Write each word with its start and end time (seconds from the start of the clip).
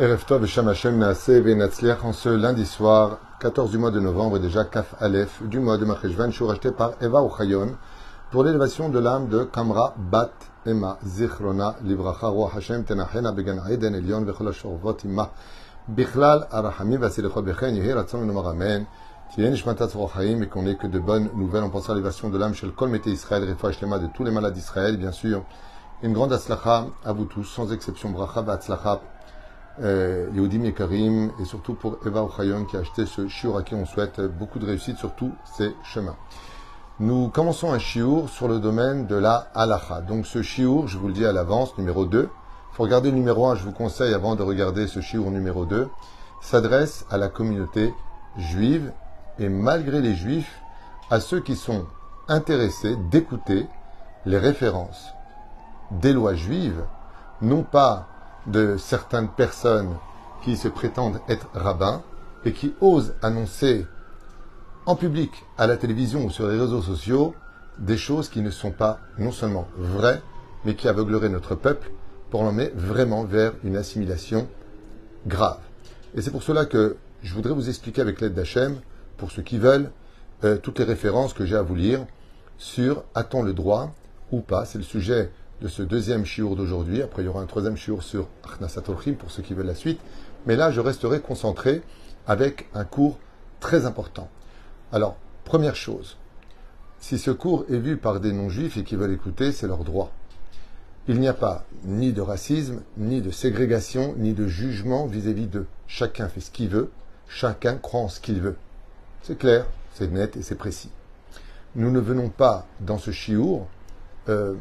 Erev 0.00 0.24
Tov 0.24 0.44
en 0.44 2.12
ce 2.14 2.28
lundi 2.30 2.64
soir, 2.64 3.18
14 3.38 3.70
du 3.70 3.76
mois 3.76 3.90
de 3.90 4.00
novembre 4.00 4.38
déjà 4.38 4.64
Kaf 4.64 4.94
Aleph 4.98 5.42
du 5.42 5.60
mois 5.60 5.76
de 5.76 5.84
Macheshvan, 5.84 6.30
show 6.30 6.50
acheté 6.50 6.70
par 6.70 6.92
Eva 7.02 7.20
Ochayon 7.22 7.76
pour 8.30 8.42
l'élévation 8.42 8.88
de 8.88 8.98
l'âme 8.98 9.28
de 9.28 9.44
Kamra 9.44 9.92
Bat 9.98 10.30
Emma 10.64 10.96
Zichrona 11.04 11.76
Livracha 11.84 12.28
Roi 12.28 12.50
Hashem 12.56 12.84
Tenachena 12.84 13.32
Began 13.32 13.58
Eden 13.68 13.94
Elion 13.94 14.22
Vechol 14.22 14.48
Ashorvot 14.48 14.96
Imma 15.04 15.32
Bichlal 15.86 16.48
Arachamim 16.50 16.96
Vasilechot 16.96 17.42
Bechen 17.42 17.76
Yehi 17.76 17.92
Ratzon 17.92 18.24
Nomar 18.24 18.48
Amen. 18.48 18.86
Tien 19.34 19.52
et 19.52 20.46
qu'on 20.48 20.66
ait 20.66 20.76
que 20.76 20.86
de 20.86 20.98
bonnes 20.98 21.28
nouvelles 21.34 21.62
en 21.62 21.68
pensant 21.68 21.92
à 21.92 21.96
l'élévation 21.96 22.30
de 22.30 22.38
l'âme 22.38 22.54
chez 22.54 22.64
le 22.64 22.72
Kol 22.72 22.88
Mete 22.88 23.04
Israël, 23.04 23.44
Refa 23.46 23.70
Shlema 23.70 23.98
de 23.98 24.06
tous 24.06 24.24
les 24.24 24.30
malades 24.30 24.54
d'Israël, 24.54 24.96
bien 24.96 25.12
sûr. 25.12 25.44
Une 26.02 26.14
grande 26.14 26.32
aslacha 26.32 26.86
à 27.04 27.12
vous 27.12 27.26
tous, 27.26 27.44
sans 27.44 27.70
exception, 27.70 28.08
bracha 28.08 28.40
v'atzlacha, 28.40 28.94
euh, 28.94 29.19
Yehudim 29.78 30.64
et 30.64 30.72
Karim, 30.72 31.30
et 31.40 31.44
surtout 31.44 31.74
pour 31.74 31.98
Eva 32.04 32.22
Ochayon 32.22 32.64
qui 32.64 32.76
a 32.76 32.80
acheté 32.80 33.06
ce 33.06 33.28
shiur 33.28 33.56
à 33.56 33.62
qui 33.62 33.74
on 33.74 33.86
souhaite 33.86 34.20
beaucoup 34.20 34.58
de 34.58 34.66
réussite 34.66 34.98
sur 34.98 35.14
tous 35.14 35.32
ces 35.44 35.74
chemins. 35.84 36.16
Nous 36.98 37.28
commençons 37.28 37.72
un 37.72 37.78
shiur 37.78 38.28
sur 38.28 38.46
le 38.46 38.58
domaine 38.58 39.06
de 39.06 39.14
la 39.16 39.48
halacha. 39.54 40.02
Donc 40.02 40.26
ce 40.26 40.42
shiur, 40.42 40.86
je 40.86 40.98
vous 40.98 41.06
le 41.06 41.14
dis 41.14 41.24
à 41.24 41.32
l'avance, 41.32 41.78
numéro 41.78 42.04
2. 42.04 42.28
Il 42.28 42.76
faut 42.76 42.82
regarder 42.82 43.10
le 43.10 43.16
numéro 43.16 43.46
1, 43.46 43.54
je 43.54 43.64
vous 43.64 43.72
conseille 43.72 44.12
avant 44.12 44.36
de 44.36 44.42
regarder 44.42 44.86
ce 44.86 45.00
shiur 45.00 45.30
numéro 45.30 45.64
2, 45.64 45.88
s'adresse 46.42 47.06
à 47.10 47.16
la 47.16 47.28
communauté 47.28 47.94
juive 48.36 48.92
et 49.38 49.48
malgré 49.48 50.00
les 50.00 50.14
juifs, 50.14 50.60
à 51.10 51.20
ceux 51.20 51.40
qui 51.40 51.56
sont 51.56 51.86
intéressés 52.28 52.96
d'écouter 53.10 53.66
les 54.26 54.38
références 54.38 55.14
des 55.90 56.12
lois 56.12 56.34
juives, 56.34 56.84
non 57.40 57.62
pas 57.62 58.06
de 58.50 58.76
certaines 58.76 59.28
personnes 59.28 59.96
qui 60.42 60.56
se 60.56 60.68
prétendent 60.68 61.20
être 61.28 61.48
rabbins 61.54 62.02
et 62.44 62.52
qui 62.52 62.74
osent 62.80 63.14
annoncer 63.22 63.86
en 64.86 64.96
public, 64.96 65.30
à 65.58 65.66
la 65.66 65.76
télévision 65.76 66.24
ou 66.24 66.30
sur 66.30 66.48
les 66.48 66.58
réseaux 66.58 66.82
sociaux, 66.82 67.34
des 67.78 67.96
choses 67.96 68.28
qui 68.28 68.40
ne 68.40 68.50
sont 68.50 68.70
pas 68.70 68.98
non 69.18 69.30
seulement 69.30 69.68
vraies, 69.76 70.22
mais 70.64 70.74
qui 70.74 70.88
aveugleraient 70.88 71.28
notre 71.28 71.54
peuple 71.54 71.90
pour 72.30 72.42
l'emmener 72.42 72.70
vraiment 72.74 73.24
vers 73.24 73.52
une 73.64 73.76
assimilation 73.76 74.48
grave. 75.26 75.60
Et 76.14 76.22
c'est 76.22 76.30
pour 76.30 76.42
cela 76.42 76.64
que 76.64 76.96
je 77.22 77.34
voudrais 77.34 77.52
vous 77.52 77.68
expliquer 77.68 78.00
avec 78.00 78.20
l'aide 78.20 78.34
d'Hachem, 78.34 78.80
pour 79.16 79.30
ceux 79.30 79.42
qui 79.42 79.58
veulent, 79.58 79.90
euh, 80.44 80.56
toutes 80.56 80.78
les 80.78 80.84
références 80.84 81.34
que 81.34 81.44
j'ai 81.44 81.56
à 81.56 81.62
vous 81.62 81.74
lire 81.74 82.06
sur 82.56 83.04
a-t-on 83.14 83.42
le 83.42 83.52
droit 83.52 83.92
ou 84.32 84.40
pas. 84.40 84.64
C'est 84.64 84.78
le 84.78 84.84
sujet 84.84 85.30
de 85.60 85.68
ce 85.68 85.82
deuxième 85.82 86.24
chiour 86.24 86.56
d'aujourd'hui. 86.56 87.02
Après, 87.02 87.22
il 87.22 87.26
y 87.26 87.28
aura 87.28 87.42
un 87.42 87.46
troisième 87.46 87.76
chiour 87.76 88.02
sur 88.02 88.28
Achnasat 88.44 88.82
pour 88.82 89.30
ceux 89.30 89.42
qui 89.42 89.54
veulent 89.54 89.66
la 89.66 89.74
suite. 89.74 90.00
Mais 90.46 90.56
là, 90.56 90.70
je 90.70 90.80
resterai 90.80 91.20
concentré 91.20 91.82
avec 92.26 92.68
un 92.74 92.84
cours 92.84 93.18
très 93.60 93.84
important. 93.84 94.28
Alors, 94.92 95.16
première 95.44 95.76
chose, 95.76 96.16
si 96.98 97.18
ce 97.18 97.30
cours 97.30 97.64
est 97.70 97.78
vu 97.78 97.96
par 97.96 98.20
des 98.20 98.32
non-juifs 98.32 98.76
et 98.76 98.84
qui 98.84 98.96
veulent 98.96 99.12
écouter, 99.12 99.52
c'est 99.52 99.66
leur 99.66 99.84
droit. 99.84 100.12
Il 101.08 101.20
n'y 101.20 101.28
a 101.28 101.34
pas 101.34 101.64
ni 101.84 102.12
de 102.12 102.20
racisme, 102.20 102.82
ni 102.96 103.20
de 103.20 103.30
ségrégation, 103.30 104.14
ni 104.16 104.32
de 104.32 104.46
jugement 104.46 105.06
vis-à-vis 105.06 105.46
d'eux. 105.46 105.66
Chacun 105.86 106.28
fait 106.28 106.40
ce 106.40 106.50
qu'il 106.50 106.68
veut, 106.68 106.90
chacun 107.28 107.76
croit 107.76 108.00
en 108.00 108.08
ce 108.08 108.20
qu'il 108.20 108.40
veut. 108.40 108.56
C'est 109.22 109.38
clair, 109.38 109.66
c'est 109.94 110.10
net 110.10 110.36
et 110.36 110.42
c'est 110.42 110.54
précis. 110.54 110.90
Nous 111.74 111.90
ne 111.90 112.00
venons 112.00 112.28
pas 112.28 112.66
dans 112.80 112.98
ce 112.98 113.10
chiour 113.10 113.66
euh, 114.30 114.54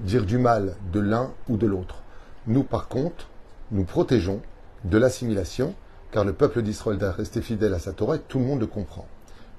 dire 0.00 0.24
du 0.24 0.38
mal 0.38 0.76
de 0.92 1.00
l'un 1.00 1.30
ou 1.48 1.56
de 1.56 1.66
l'autre. 1.66 2.02
Nous, 2.46 2.62
par 2.62 2.88
contre, 2.88 3.28
nous 3.70 3.84
protégeons 3.84 4.40
de 4.84 4.98
l'assimilation, 4.98 5.74
car 6.10 6.24
le 6.24 6.32
peuple 6.32 6.62
d'Israël 6.62 6.98
doit 6.98 7.12
rester 7.12 7.40
fidèle 7.40 7.74
à 7.74 7.78
sa 7.78 7.92
Torah 7.92 8.16
et 8.16 8.20
tout 8.20 8.38
le 8.38 8.44
monde 8.44 8.60
le 8.60 8.66
comprend. 8.66 9.06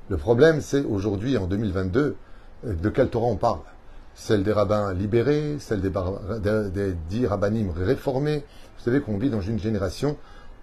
Le 0.09 0.17
problème, 0.17 0.61
c'est 0.61 0.83
aujourd'hui, 0.85 1.37
en 1.37 1.47
2022, 1.47 2.15
euh, 2.65 2.73
de 2.73 2.89
quelle 2.89 3.09
Torah 3.09 3.27
on 3.27 3.37
parle? 3.37 3.61
Celle 4.13 4.43
des 4.43 4.53
rabbins 4.53 4.93
libérés, 4.93 5.57
celle 5.59 5.81
des, 5.81 6.93
dix 7.09 7.25
rabbinim 7.25 7.71
réformés. 7.71 8.45
Vous 8.77 8.83
savez 8.83 9.01
qu'on 9.01 9.17
vit 9.17 9.29
dans 9.29 9.41
une 9.41 9.59
génération 9.59 10.15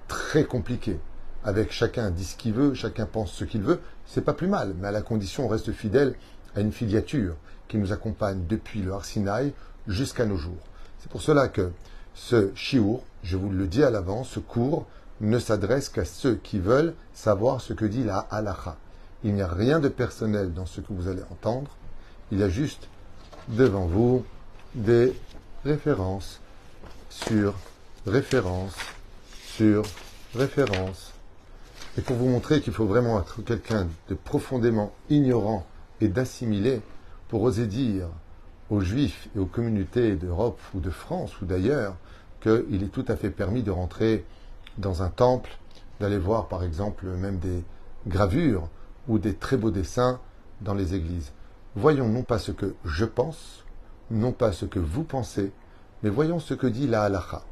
très 0.09 0.45
compliquée, 0.45 0.99
avec 1.45 1.73
chacun 1.73 2.11
dit 2.11 2.25
ce 2.25 2.37
qu'il 2.37 2.55
veut, 2.55 2.73
chacun 2.75 3.05
pense 3.05 3.33
ce 3.33 3.45
qu'il 3.45 3.63
veut. 3.63 3.81
C'est 4.07 4.25
pas 4.25 4.33
plus 4.33 4.47
mal, 4.47 4.75
mais 4.81 4.89
à 4.89 4.93
la 4.93 5.03
condition 5.03 5.45
on 5.45 5.49
reste 5.49 5.73
fidèle 5.73 6.15
à 6.55 6.61
une 6.61 6.73
filiature 6.73 7.35
qui 7.73 7.79
nous 7.79 7.91
accompagne 7.91 8.45
depuis 8.47 8.83
le 8.83 8.93
Arsinaï 8.93 9.55
jusqu'à 9.89 10.27
nos 10.27 10.37
jours. 10.37 10.61
C'est 11.01 11.11
pour 11.11 11.23
cela 11.23 11.49
que 11.49 11.71
ce 12.15 12.51
chiour, 12.55 13.03
je 13.23 13.39
vous 13.39 13.49
le 13.49 13.67
dis 13.67 13.83
à 13.83 13.89
l'avance, 13.89 14.29
ce 14.29 14.41
cours 14.41 14.85
ne 15.23 15.39
s'adresse 15.39 15.89
qu'à 15.89 16.05
ceux 16.05 16.35
qui 16.35 16.59
veulent 16.59 16.93
savoir 17.15 17.63
ce 17.63 17.73
que 17.73 17.87
dit 17.87 18.05
la 18.05 18.19
halacha. 18.31 18.77
Il 19.25 19.33
n'y 19.33 19.41
a 19.41 19.49
rien 19.49 19.81
de 19.81 19.89
personnel 19.89 20.53
dans 20.53 20.67
ce 20.67 20.83
que 20.83 20.93
vous 20.93 21.09
allez 21.09 21.23
entendre. 21.31 21.71
Il 22.31 22.41
y 22.41 22.43
a 22.43 22.51
juste 22.51 22.89
devant 23.49 23.87
vous 23.87 24.23
des 24.75 25.15
références 25.65 26.41
sur 27.09 27.55
références 28.07 28.77
sur 29.57 29.83
références. 30.35 31.13
Et 31.97 32.03
pour 32.03 32.17
vous 32.17 32.29
montrer 32.29 32.61
qu'il 32.61 32.75
faut 32.75 32.87
vraiment 32.87 33.19
être 33.19 33.41
quelqu'un 33.41 33.89
de 34.11 34.15
profondément 34.15 34.93
ignorant 35.09 35.65
et 36.03 36.09
d'assimilé 36.09 36.83
pour 37.33 37.45
oser 37.45 37.67
dire 37.67 38.09
aux 38.69 38.83
juifs 38.83 39.31
et 39.35 39.39
aux 39.39 39.47
communautés 39.47 40.17
d'Europe 40.17 40.61
ou 40.75 40.81
de 40.81 40.91
France 40.91 41.41
ou 41.41 41.47
d'ailleurs 41.47 41.97
qu'il 42.43 42.83
est 42.83 42.93
tout 42.93 43.07
à 43.09 43.17
fait 43.17 43.31
permis 43.31 43.63
de 43.63 43.71
rentrer 43.71 44.27
dans 44.77 45.03
un 45.03 45.09
temple, 45.09 45.51
d'aller 45.99 46.19
voir 46.19 46.49
par 46.49 46.63
exemple 46.63 47.07
même 47.07 47.39
des 47.39 47.65
gravures 48.07 48.69
ou 49.09 49.19
des 49.19 49.33
très 49.33 49.57
beaux 49.57 49.71
dessins 49.71 50.21
dans 50.61 50.75
les 50.75 50.95
églises. 50.95 51.33
Voyons 51.75 52.07
non 52.07 52.23
pas 52.23 52.39
ce 52.39 52.53
que 52.53 52.75
je 52.85 53.07
pense, 53.07 53.65
non 54.11 54.33
pas 54.33 54.53
ce 54.53 54.67
que 54.67 54.79
vous 54.79 55.03
pensez, 55.03 55.53
mais 56.03 56.11
voyons 56.11 56.39
ce 56.39 56.53
que 56.53 56.67
dit 56.67 56.87
la 56.87 57.05
halacha. 57.05 57.47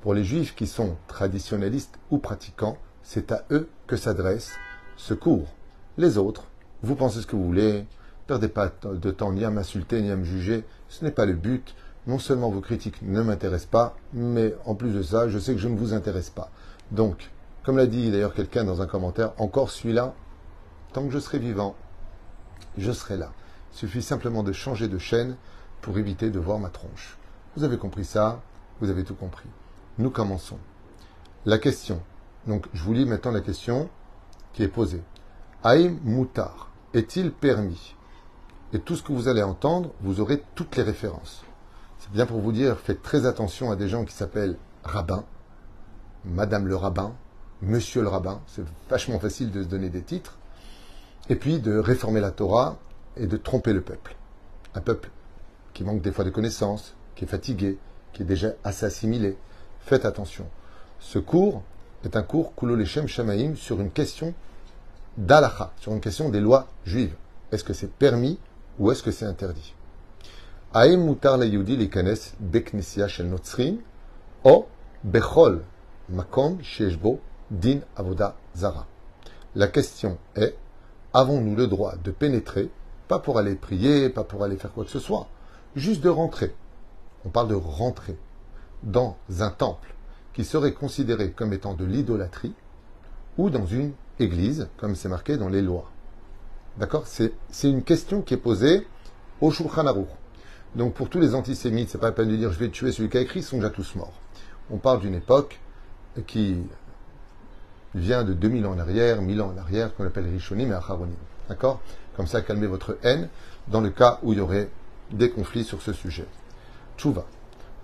Pour 0.00 0.14
les 0.14 0.24
juifs 0.24 0.54
qui 0.54 0.66
sont 0.66 0.96
traditionnalistes 1.06 1.98
ou 2.10 2.16
pratiquants, 2.16 2.78
c'est 3.02 3.30
à 3.30 3.44
eux 3.50 3.68
que 3.86 3.96
s'adresse 3.98 4.52
ce 4.96 5.12
cours. 5.12 5.48
Les 5.98 6.16
autres, 6.16 6.44
vous 6.82 6.94
pensez 6.94 7.20
ce 7.20 7.26
que 7.26 7.36
vous 7.36 7.44
voulez, 7.44 7.84
Perdez 8.28 8.48
pas 8.48 8.70
de 8.84 9.10
temps 9.10 9.32
ni 9.32 9.42
à 9.42 9.50
m'insulter 9.50 10.02
ni 10.02 10.10
à 10.10 10.16
me 10.16 10.22
juger. 10.22 10.66
Ce 10.90 11.02
n'est 11.02 11.10
pas 11.10 11.24
le 11.24 11.32
but. 11.32 11.74
Non 12.06 12.18
seulement 12.18 12.50
vos 12.50 12.60
critiques 12.60 13.00
ne 13.00 13.22
m'intéressent 13.22 13.70
pas, 13.70 13.96
mais 14.12 14.54
en 14.66 14.74
plus 14.74 14.92
de 14.92 15.00
ça, 15.00 15.30
je 15.30 15.38
sais 15.38 15.54
que 15.54 15.58
je 15.58 15.68
ne 15.68 15.78
vous 15.78 15.94
intéresse 15.94 16.28
pas. 16.28 16.50
Donc, 16.90 17.30
comme 17.64 17.78
l'a 17.78 17.86
dit 17.86 18.10
d'ailleurs 18.10 18.34
quelqu'un 18.34 18.64
dans 18.64 18.82
un 18.82 18.86
commentaire, 18.86 19.32
encore 19.38 19.70
celui-là, 19.70 20.12
tant 20.92 21.04
que 21.04 21.10
je 21.10 21.18
serai 21.18 21.38
vivant, 21.38 21.74
je 22.76 22.92
serai 22.92 23.16
là. 23.16 23.32
Il 23.72 23.78
suffit 23.78 24.02
simplement 24.02 24.42
de 24.42 24.52
changer 24.52 24.88
de 24.88 24.98
chaîne 24.98 25.36
pour 25.80 25.96
éviter 25.96 26.28
de 26.28 26.38
voir 26.38 26.58
ma 26.58 26.68
tronche. 26.68 27.16
Vous 27.56 27.64
avez 27.64 27.78
compris 27.78 28.04
ça, 28.04 28.42
vous 28.82 28.90
avez 28.90 29.04
tout 29.04 29.14
compris. 29.14 29.48
Nous 29.96 30.10
commençons. 30.10 30.58
La 31.46 31.56
question. 31.56 32.02
Donc, 32.46 32.66
je 32.74 32.82
vous 32.82 32.92
lis 32.92 33.06
maintenant 33.06 33.32
la 33.32 33.40
question 33.40 33.88
qui 34.52 34.62
est 34.64 34.68
posée. 34.68 35.02
Aïm 35.64 35.98
Moutar, 36.04 36.70
est-il 36.92 37.32
permis 37.32 37.94
et 38.72 38.80
tout 38.80 38.96
ce 38.96 39.02
que 39.02 39.12
vous 39.12 39.28
allez 39.28 39.42
entendre, 39.42 39.90
vous 40.00 40.20
aurez 40.20 40.42
toutes 40.54 40.76
les 40.76 40.82
références. 40.82 41.44
C'est 41.98 42.12
bien 42.12 42.26
pour 42.26 42.40
vous 42.40 42.52
dire, 42.52 42.78
faites 42.78 43.02
très 43.02 43.26
attention 43.26 43.70
à 43.70 43.76
des 43.76 43.88
gens 43.88 44.04
qui 44.04 44.14
s'appellent 44.14 44.56
rabbin, 44.84 45.24
madame 46.24 46.66
le 46.66 46.76
rabbin, 46.76 47.14
monsieur 47.62 48.02
le 48.02 48.08
rabbin, 48.08 48.40
c'est 48.46 48.64
vachement 48.88 49.18
facile 49.18 49.50
de 49.50 49.62
se 49.62 49.68
donner 49.68 49.88
des 49.88 50.02
titres, 50.02 50.38
et 51.28 51.36
puis 51.36 51.60
de 51.60 51.76
réformer 51.76 52.20
la 52.20 52.30
Torah 52.30 52.78
et 53.16 53.26
de 53.26 53.36
tromper 53.36 53.72
le 53.72 53.80
peuple. 53.80 54.16
Un 54.74 54.80
peuple 54.80 55.10
qui 55.74 55.84
manque 55.84 56.02
des 56.02 56.12
fois 56.12 56.24
de 56.24 56.30
connaissances, 56.30 56.94
qui 57.14 57.24
est 57.24 57.28
fatigué, 57.28 57.78
qui 58.12 58.22
est 58.22 58.26
déjà 58.26 58.52
assez 58.64 58.86
assimilé. 58.86 59.36
Faites 59.80 60.04
attention. 60.04 60.46
Ce 61.00 61.18
cours 61.18 61.62
est 62.04 62.16
un 62.16 62.22
cours 62.22 62.54
Kuloleshem 62.54 63.06
Shamaim 63.06 63.54
sur 63.56 63.80
une 63.80 63.90
question 63.90 64.34
d'Alacha, 65.16 65.72
sur 65.80 65.92
une 65.92 66.00
question 66.00 66.28
des 66.28 66.40
lois 66.40 66.68
juives. 66.84 67.14
Est-ce 67.50 67.64
que 67.64 67.72
c'est 67.72 67.90
permis 67.90 68.38
ou 68.78 68.90
est-ce 68.90 69.02
que 69.02 69.10
c'est 69.10 69.24
interdit? 69.24 69.74
Mutar 70.74 71.36
la 71.38 71.46
shel 73.08 73.38
o 74.44 74.66
bechol 75.02 75.62
makom 76.08 76.58
din 77.50 77.80
avoda 77.96 78.36
zara. 78.54 78.86
La 79.54 79.68
question 79.68 80.18
est 80.36 80.56
avons-nous 81.14 81.56
le 81.56 81.66
droit 81.66 81.94
de 81.96 82.10
pénétrer, 82.10 82.70
pas 83.08 83.18
pour 83.18 83.38
aller 83.38 83.54
prier, 83.54 84.10
pas 84.10 84.24
pour 84.24 84.44
aller 84.44 84.56
faire 84.56 84.72
quoi 84.72 84.84
que 84.84 84.90
ce 84.90 84.98
soit, 84.98 85.26
juste 85.74 86.02
de 86.02 86.10
rentrer? 86.10 86.54
On 87.24 87.30
parle 87.30 87.48
de 87.48 87.54
rentrer 87.54 88.16
dans 88.82 89.16
un 89.40 89.50
temple 89.50 89.94
qui 90.34 90.44
serait 90.44 90.74
considéré 90.74 91.32
comme 91.32 91.52
étant 91.52 91.74
de 91.74 91.84
l'idolâtrie 91.84 92.54
ou 93.38 93.50
dans 93.50 93.66
une 93.66 93.92
église, 94.20 94.68
comme 94.76 94.94
c'est 94.94 95.08
marqué 95.08 95.36
dans 95.36 95.48
les 95.48 95.62
lois. 95.62 95.90
D'accord? 96.78 97.06
C'est, 97.06 97.32
une 97.64 97.82
question 97.82 98.22
qui 98.22 98.34
est 98.34 98.38
posée 98.38 98.86
au 99.40 99.50
Shulchan 99.50 99.86
Aruch. 99.86 100.06
Donc 100.76 100.94
pour 100.94 101.08
tous 101.08 101.18
les 101.18 101.34
antisémites, 101.34 101.90
c'est 101.90 101.98
pas 101.98 102.06
la 102.06 102.12
peine 102.12 102.28
de 102.28 102.36
dire 102.36 102.52
je 102.52 102.58
vais 102.58 102.68
tuer 102.68 102.92
celui 102.92 103.08
qui 103.08 103.18
a 103.18 103.20
écrit, 103.20 103.40
ils 103.40 103.44
sont 103.44 103.56
déjà 103.56 103.70
tous 103.70 103.96
morts. 103.96 104.12
On 104.70 104.76
parle 104.76 105.00
d'une 105.00 105.14
époque 105.14 105.58
qui 106.26 106.56
vient 107.94 108.22
de 108.22 108.32
2000 108.32 108.66
ans 108.66 108.72
en 108.74 108.78
arrière, 108.78 109.22
1000 109.22 109.42
ans 109.42 109.52
en 109.54 109.58
arrière, 109.58 109.94
qu'on 109.96 110.04
appelle 110.04 110.26
Rishonim 110.26 110.70
et 110.70 110.74
Acharonim. 110.74 111.16
D'accord? 111.48 111.80
Comme 112.16 112.26
ça, 112.26 112.42
calmez 112.42 112.66
votre 112.66 112.96
haine 113.02 113.28
dans 113.66 113.80
le 113.80 113.90
cas 113.90 114.20
où 114.22 114.32
il 114.32 114.38
y 114.38 114.40
aurait 114.40 114.68
des 115.10 115.30
conflits 115.30 115.64
sur 115.64 115.82
ce 115.82 115.92
sujet. 115.92 116.26
Tchouva. 116.96 117.24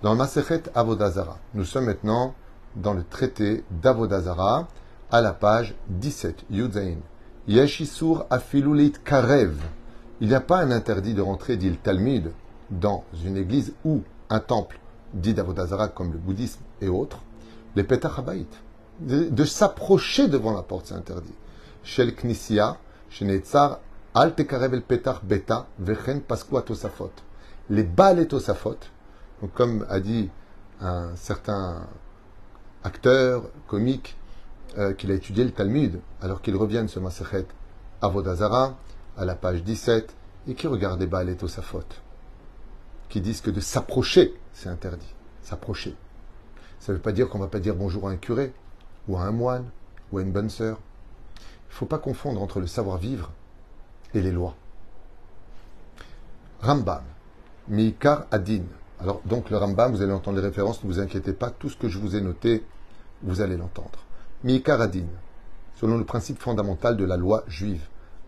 Dans 0.03 0.11
le 0.11 0.17
Masechet 0.17 0.63
Avodazara, 0.73 1.39
nous 1.53 1.65
sommes 1.65 1.85
maintenant 1.85 2.33
dans 2.75 2.93
le 2.93 3.03
traité 3.03 3.63
d'Avodazara 3.71 4.67
à 5.11 5.21
la 5.21 5.33
page 5.33 5.75
17, 5.89 6.45
Yudzain. 6.49 6.97
Yeshisur 7.47 8.25
afilulit 8.29 8.93
karev. 9.03 9.55
Il 10.21 10.29
n'y 10.29 10.33
a 10.33 10.41
pas 10.41 10.59
un 10.59 10.71
interdit 10.71 11.13
de 11.13 11.21
rentrer, 11.21 11.57
dit 11.57 11.69
le 11.69 11.75
Talmud, 11.75 12.31
dans 12.71 13.03
une 13.23 13.37
église 13.37 13.73
ou 13.83 14.01
un 14.29 14.39
temple 14.39 14.79
dit 15.15 15.33
d'Avodazara 15.33 15.87
comme 15.87 16.11
le 16.11 16.17
bouddhisme 16.17 16.61
et 16.81 16.89
autres, 16.89 17.19
les 17.75 17.83
petach 17.83 18.19
de, 18.99 19.29
de 19.29 19.43
s'approcher 19.43 20.27
devant 20.27 20.53
la 20.53 20.61
porte, 20.61 20.87
c'est 20.87 20.93
interdit. 20.93 21.33
Shel 21.83 22.15
Knisia, 22.15 22.77
Shenetzar, 23.09 23.79
Al 24.13 24.33
Tekarev 24.33 24.73
el 24.73 24.81
Petach 24.81 25.23
Beta, 25.23 25.67
Vechen 25.77 26.21
Paskua 26.21 26.61
Tosafot. 26.61 27.11
Les 27.69 27.83
balles 27.83 28.27
Tosafot, 28.27 28.77
donc 29.41 29.53
comme 29.53 29.85
a 29.89 29.99
dit 29.99 30.29
un 30.81 31.15
certain 31.15 31.81
acteur 32.83 33.43
comique 33.67 34.15
euh, 34.77 34.93
qu'il 34.93 35.11
a 35.11 35.15
étudié 35.15 35.43
le 35.43 35.51
Talmud, 35.51 35.99
alors 36.21 36.41
qu'il 36.41 36.55
revient 36.55 36.81
de 36.81 36.87
ce 36.87 36.99
Masechet 36.99 37.45
Avodazara, 38.01 38.75
à 39.17 39.25
la 39.25 39.35
page 39.35 39.63
17, 39.63 40.13
et 40.47 40.53
qui 40.53 40.67
regarde 40.67 40.99
les 40.99 41.07
balles 41.07 41.35
Tosafot, 41.37 41.83
qui 43.09 43.21
disent 43.21 43.41
que 43.41 43.51
de 43.51 43.59
s'approcher, 43.59 44.33
c'est 44.53 44.69
interdit. 44.69 45.13
S'approcher. 45.41 45.95
Ça 46.79 46.91
ne 46.91 46.97
veut 46.97 47.01
pas 47.01 47.11
dire 47.11 47.29
qu'on 47.29 47.37
ne 47.37 47.43
va 47.43 47.49
pas 47.49 47.59
dire 47.59 47.75
bonjour 47.75 48.07
à 48.07 48.11
un 48.11 48.17
curé, 48.17 48.53
ou 49.07 49.17
à 49.17 49.21
un 49.21 49.31
moine, 49.31 49.65
ou 50.11 50.17
à 50.17 50.21
une 50.21 50.31
bonne 50.31 50.49
sœur. 50.49 50.77
Il 51.37 51.71
ne 51.71 51.75
faut 51.75 51.85
pas 51.85 51.97
confondre 51.97 52.41
entre 52.41 52.59
le 52.59 52.67
savoir-vivre 52.67 53.31
et 54.13 54.21
les 54.21 54.31
lois. 54.31 54.55
Rambam, 56.61 57.03
Mikar 57.67 58.25
Adin. 58.31 58.63
Alors, 58.99 59.21
donc, 59.25 59.49
le 59.49 59.57
Rambam, 59.57 59.93
vous 59.93 60.01
allez 60.01 60.13
entendre 60.13 60.37
les 60.37 60.45
références, 60.45 60.83
ne 60.83 60.87
vous 60.87 60.99
inquiétez 60.99 61.33
pas, 61.33 61.49
tout 61.49 61.69
ce 61.69 61.77
que 61.77 61.89
je 61.89 61.99
vous 61.99 62.15
ai 62.15 62.21
noté, 62.21 62.63
vous 63.23 63.41
allez 63.41 63.57
l'entendre. 63.57 64.04
Mikar 64.45 64.79
Adin, 64.79 65.07
selon 65.73 65.97
le 65.97 66.03
principe 66.03 66.39
fondamental 66.39 66.95
de 66.97 67.03
la 67.03 67.17
loi 67.17 67.43
juive. 67.47 67.81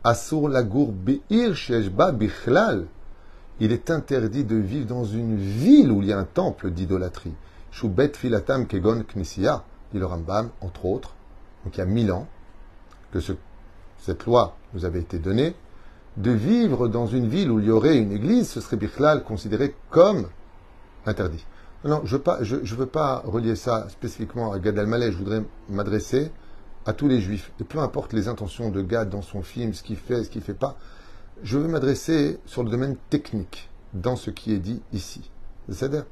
Asur 0.04 0.50
lagur 0.50 0.92
be'ir 0.92 1.54
sheshba 1.54 2.12
bichlal. 2.12 2.88
Il 3.60 3.72
est 3.72 3.92
interdit 3.92 4.44
de 4.44 4.56
vivre 4.56 4.88
dans 4.88 5.06
une 5.06 5.36
ville 5.36 5.92
où 5.92 6.02
il 6.02 6.08
y 6.08 6.14
a 6.14 6.18
un 6.18 6.24
temple 6.24 6.72
d'idolâtrie. 6.72 7.36
Shubet 7.70 8.14
filatam 8.16 8.66
kegon 8.66 9.04
knesia 9.04 9.64
dit 9.94 10.00
le 10.00 10.08
Rambam, 10.08 10.50
entre 10.62 10.86
autres, 10.86 11.14
donc 11.64 11.76
il 11.76 11.78
y 11.78 11.82
a 11.82 11.86
mille 11.86 12.12
ans, 12.12 12.28
que 13.12 13.20
cette 14.00 14.26
loi 14.26 14.58
nous 14.74 14.86
avait 14.86 15.02
été 15.02 15.20
donnée, 15.20 15.54
de 16.18 16.32
vivre 16.32 16.88
dans 16.88 17.06
une 17.06 17.28
ville 17.28 17.52
où 17.52 17.60
il 17.60 17.66
y 17.68 17.72
aurait 17.72 17.96
une 17.96 18.12
église, 18.12 18.50
ce 18.50 18.60
serait 18.60 18.78
Bichlal 18.78 19.24
considéré 19.24 19.76
comme 19.92 20.30
interdit. 21.06 21.46
Non, 21.86 22.02
je 22.06 22.16
ne 22.16 22.76
veux, 22.76 22.86
pas 22.86 23.22
relier 23.26 23.56
ça 23.56 23.88
spécifiquement 23.90 24.52
à 24.52 24.60
Gad 24.60 24.78
Elmaleh, 24.78 25.12
je 25.12 25.18
voudrais 25.18 25.44
m'adresser 25.70 26.32
à 26.86 26.94
tous 26.94 27.08
les 27.08 27.22
juifs. 27.22 27.52
Et 27.60 27.64
peu 27.64 27.80
importe 27.80 28.14
les 28.14 28.28
intentions 28.28 28.72
de 28.72 28.82
Gad 28.82 29.10
dans 29.10 29.22
son 29.22 29.42
film, 29.42 29.74
ce 29.74 29.84
qu'il 29.84 29.98
fait, 29.98 30.24
ce 30.24 30.30
qu'il 30.30 30.42
ne 30.42 30.46
fait 30.46 30.54
pas, 30.54 30.78
je 31.44 31.58
veux 31.58 31.68
m'adresser 31.68 32.40
sur 32.46 32.64
le 32.64 32.70
domaine 32.70 32.96
technique, 33.10 33.70
dans 33.94 34.16
ce 34.16 34.32
qui 34.32 34.54
est 34.54 34.60
dit 34.60 34.82
ici. 34.92 35.30
C'est-à-dire, 35.70 36.06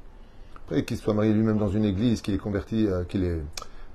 après 0.66 0.84
qu'il 0.84 0.96
soit 0.96 1.14
marié 1.14 1.32
lui-même 1.32 1.58
dans 1.58 1.68
une 1.68 1.84
église, 1.84 2.20
qu'il 2.20 2.34
est 2.34 2.38
converti, 2.38 2.86
euh, 2.86 3.04
qu'il 3.04 3.24
ait 3.24 3.40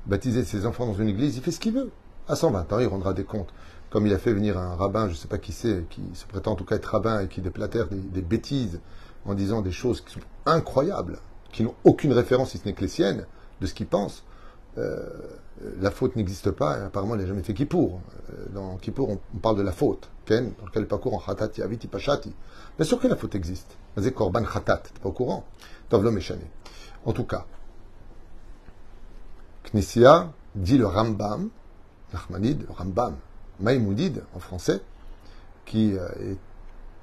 baptisé 0.05 0.43
ses 0.43 0.65
enfants 0.65 0.85
dans 0.85 0.93
une 0.93 1.09
église, 1.09 1.37
il 1.37 1.43
fait 1.43 1.51
ce 1.51 1.59
qu'il 1.59 1.73
veut. 1.73 1.91
À 2.27 2.35
120 2.35 2.73
ans, 2.73 2.79
il 2.79 2.87
rendra 2.87 3.13
des 3.13 3.23
comptes. 3.23 3.53
Comme 3.89 4.07
il 4.07 4.13
a 4.13 4.17
fait 4.17 4.33
venir 4.33 4.57
un 4.57 4.75
rabbin, 4.75 5.07
je 5.07 5.11
ne 5.11 5.17
sais 5.17 5.27
pas 5.27 5.37
qui 5.37 5.51
c'est, 5.51 5.85
qui 5.89 6.01
se 6.13 6.25
prétend 6.25 6.53
en 6.53 6.55
tout 6.55 6.63
cas 6.63 6.75
être 6.75 6.85
rabbin 6.85 7.21
et 7.21 7.27
qui 7.27 7.41
déplatère 7.41 7.87
des, 7.89 8.21
bêtises 8.21 8.79
en 9.25 9.33
disant 9.33 9.61
des 9.61 9.71
choses 9.71 10.01
qui 10.01 10.13
sont 10.13 10.21
incroyables, 10.45 11.19
qui 11.51 11.63
n'ont 11.63 11.75
aucune 11.83 12.13
référence, 12.13 12.51
si 12.51 12.57
ce 12.57 12.65
n'est 12.65 12.73
que 12.73 12.81
les 12.81 12.87
siennes, 12.87 13.25
de 13.59 13.67
ce 13.67 13.73
qu'il 13.73 13.87
pense. 13.87 14.23
Euh, 14.77 15.07
la 15.79 15.91
faute 15.91 16.15
n'existe 16.15 16.51
pas, 16.51 16.85
apparemment 16.85 17.15
il 17.15 17.21
n'a 17.21 17.27
jamais 17.27 17.43
fait 17.43 17.53
Kippour. 17.53 17.99
Euh, 18.29 18.45
dans 18.53 18.77
Kippour, 18.77 19.09
on, 19.09 19.37
parle 19.39 19.57
de 19.57 19.61
la 19.61 19.71
faute, 19.71 20.09
Ken, 20.25 20.53
dans 20.59 20.65
lequel 20.65 20.87
parcours 20.87 21.13
en 21.13 21.19
Khatati, 21.19 21.61
Aviti, 21.61 21.87
Pashati. 21.87 22.33
Bien 22.77 22.85
sûr 22.85 22.99
que 22.99 23.07
la 23.07 23.15
faute 23.15 23.35
existe. 23.35 23.75
C'est 23.97 24.13
Korban 24.13 24.43
Khatat, 24.43 24.77
t'es 24.77 24.99
pas 25.01 25.09
au 25.09 25.11
courant. 25.11 25.45
En 25.93 27.11
tout 27.11 27.25
cas, 27.25 27.45
Knessia 29.65 30.31
dit 30.55 30.77
le 30.77 30.87
Rambam, 30.87 31.49
Nachmanide, 32.13 32.65
le 32.67 32.73
Rambam, 32.73 33.17
Maïmoudide 33.59 34.23
en 34.33 34.39
français, 34.39 34.81
qui 35.65 35.93
euh, 35.93 36.07
est 36.21 36.37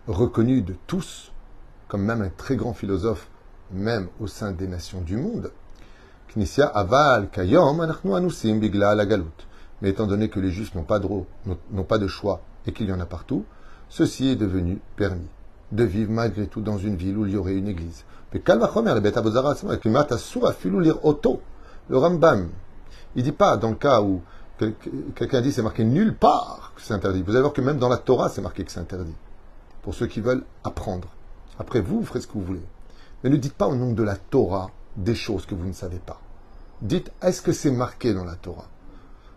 reconnu 0.07 0.63
de 0.63 0.75
tous 0.87 1.33
comme 1.89 2.03
même 2.03 2.23
un 2.23 2.29
très 2.29 2.57
grand 2.57 2.75
philosophe, 2.75 3.29
même 3.71 4.09
au 4.21 4.27
sein 4.27 4.53
des 4.53 4.67
nations 4.67 5.01
du 5.01 5.17
monde. 5.17 5.51
Knessia 6.35 6.67
aval 6.67 7.31
kayom 7.31 7.81
anusim 7.81 8.59
bigla 8.59 8.95
la. 8.95 9.05
Mais 9.81 9.91
étant 9.91 10.07
donné 10.07 10.29
que 10.29 10.41
les 10.41 10.51
Juifs 10.51 10.75
n'ont 10.75 10.83
pas, 10.83 11.01
pas 11.01 11.99
de 11.99 12.07
choix 12.07 12.41
et 12.67 12.73
qu'il 12.73 12.89
y 12.89 12.93
en 12.93 13.01
a 13.01 13.07
partout, 13.07 13.45
ceci 13.89 14.29
est 14.29 14.37
devenu 14.37 14.81
permis 14.97 15.29
de 15.73 15.85
vivre 15.85 16.11
malgré 16.11 16.47
tout 16.47 16.61
dans 16.61 16.79
une 16.79 16.97
ville 16.97 17.17
où 17.17 17.27
il 17.27 17.35
y 17.35 17.37
aurait 17.37 17.55
une 17.55 17.69
église. 17.69 18.05
Mais 18.33 18.43
le 21.91 21.97
Rambam, 21.97 22.51
il 23.17 23.23
dit 23.23 23.33
pas 23.33 23.57
dans 23.57 23.71
le 23.71 23.77
cas 23.77 24.03
où 24.03 24.21
quelqu'un 25.15 25.41
dit 25.41 25.53
c'est 25.53 25.63
marqué 25.63 25.85
nulle 25.85 26.15
part 26.15 26.73
que 26.75 26.83
c'est 26.83 26.93
interdit. 26.93 27.23
Vous 27.23 27.31
allez 27.31 27.41
voir 27.41 27.53
que 27.53 27.61
même 27.61 27.79
dans 27.79 27.89
la 27.89 27.97
Torah 27.97 28.29
c'est 28.29 28.43
marqué 28.43 28.65
que 28.65 28.73
c'est 28.73 28.81
interdit. 28.81 29.15
Pour 29.83 29.95
ceux 29.95 30.07
qui 30.07 30.21
veulent 30.21 30.45
apprendre. 30.65 31.09
Après 31.59 31.81
vous, 31.81 32.01
vous 32.01 32.07
ferez 32.07 32.21
ce 32.21 32.27
que 32.27 32.35
vous 32.35 32.43
voulez. 32.45 32.63
Mais 33.23 33.31
ne 33.31 33.37
dites 33.37 33.55
pas 33.55 33.67
au 33.67 33.75
nom 33.75 33.93
de 33.93 34.03
la 34.03 34.17
Torah 34.17 34.71
des 34.97 35.15
choses 35.15 35.47
que 35.47 35.55
vous 35.55 35.67
ne 35.67 35.73
savez 35.73 35.99
pas. 35.99 36.21
Dites 36.83 37.11
est-ce 37.23 37.43
que 37.43 37.53
c'est 37.53 37.71
marqué 37.71 38.15
dans 38.15 38.25
la 38.25 38.37
Torah? 38.37 38.69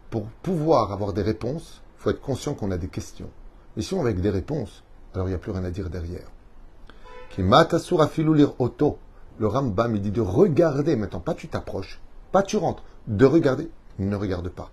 Pour 0.10 0.26
pouvoir 0.26 0.92
avoir 0.92 1.14
des 1.14 1.22
réponses, 1.22 1.82
il 1.98 2.02
faut 2.04 2.10
être 2.10 2.22
conscient 2.22 2.54
qu'on 2.54 2.72
a 2.72 2.78
des 2.78 2.90
questions. 2.90 3.30
Mais 3.76 3.82
si 3.82 3.94
on 3.94 4.02
avec 4.02 4.22
des 4.22 4.30
réponses, 4.30 4.84
alors 5.14 5.28
il 5.28 5.32
n'y 5.32 5.36
a 5.36 5.40
plus 5.40 5.52
rien 5.52 5.64
à 5.64 5.72
dire 5.72 5.90
derrière. 5.90 6.28
Le 9.40 9.48
Rambam, 9.48 9.96
il 9.96 10.02
dit 10.02 10.12
de 10.12 10.22
regarder 10.22 10.96
maintenant, 10.96 11.22
pas 11.22 11.34
tu 11.34 11.48
t'approches, 11.48 12.00
pas 12.32 12.44
tu 12.44 12.58
rentres, 12.58 12.84
de 13.08 13.26
regarder, 13.26 13.72
ne 13.98 14.16
regarde 14.16 14.50
pas. 14.50 14.70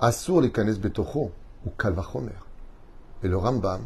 Assour 0.00 0.40
les 0.40 0.50
canes 0.50 0.74
betocho 0.74 1.30
ou 1.66 1.70
kalvachomer. 1.78 2.32
Et 3.22 3.28
le 3.28 3.36
Rambam, 3.36 3.82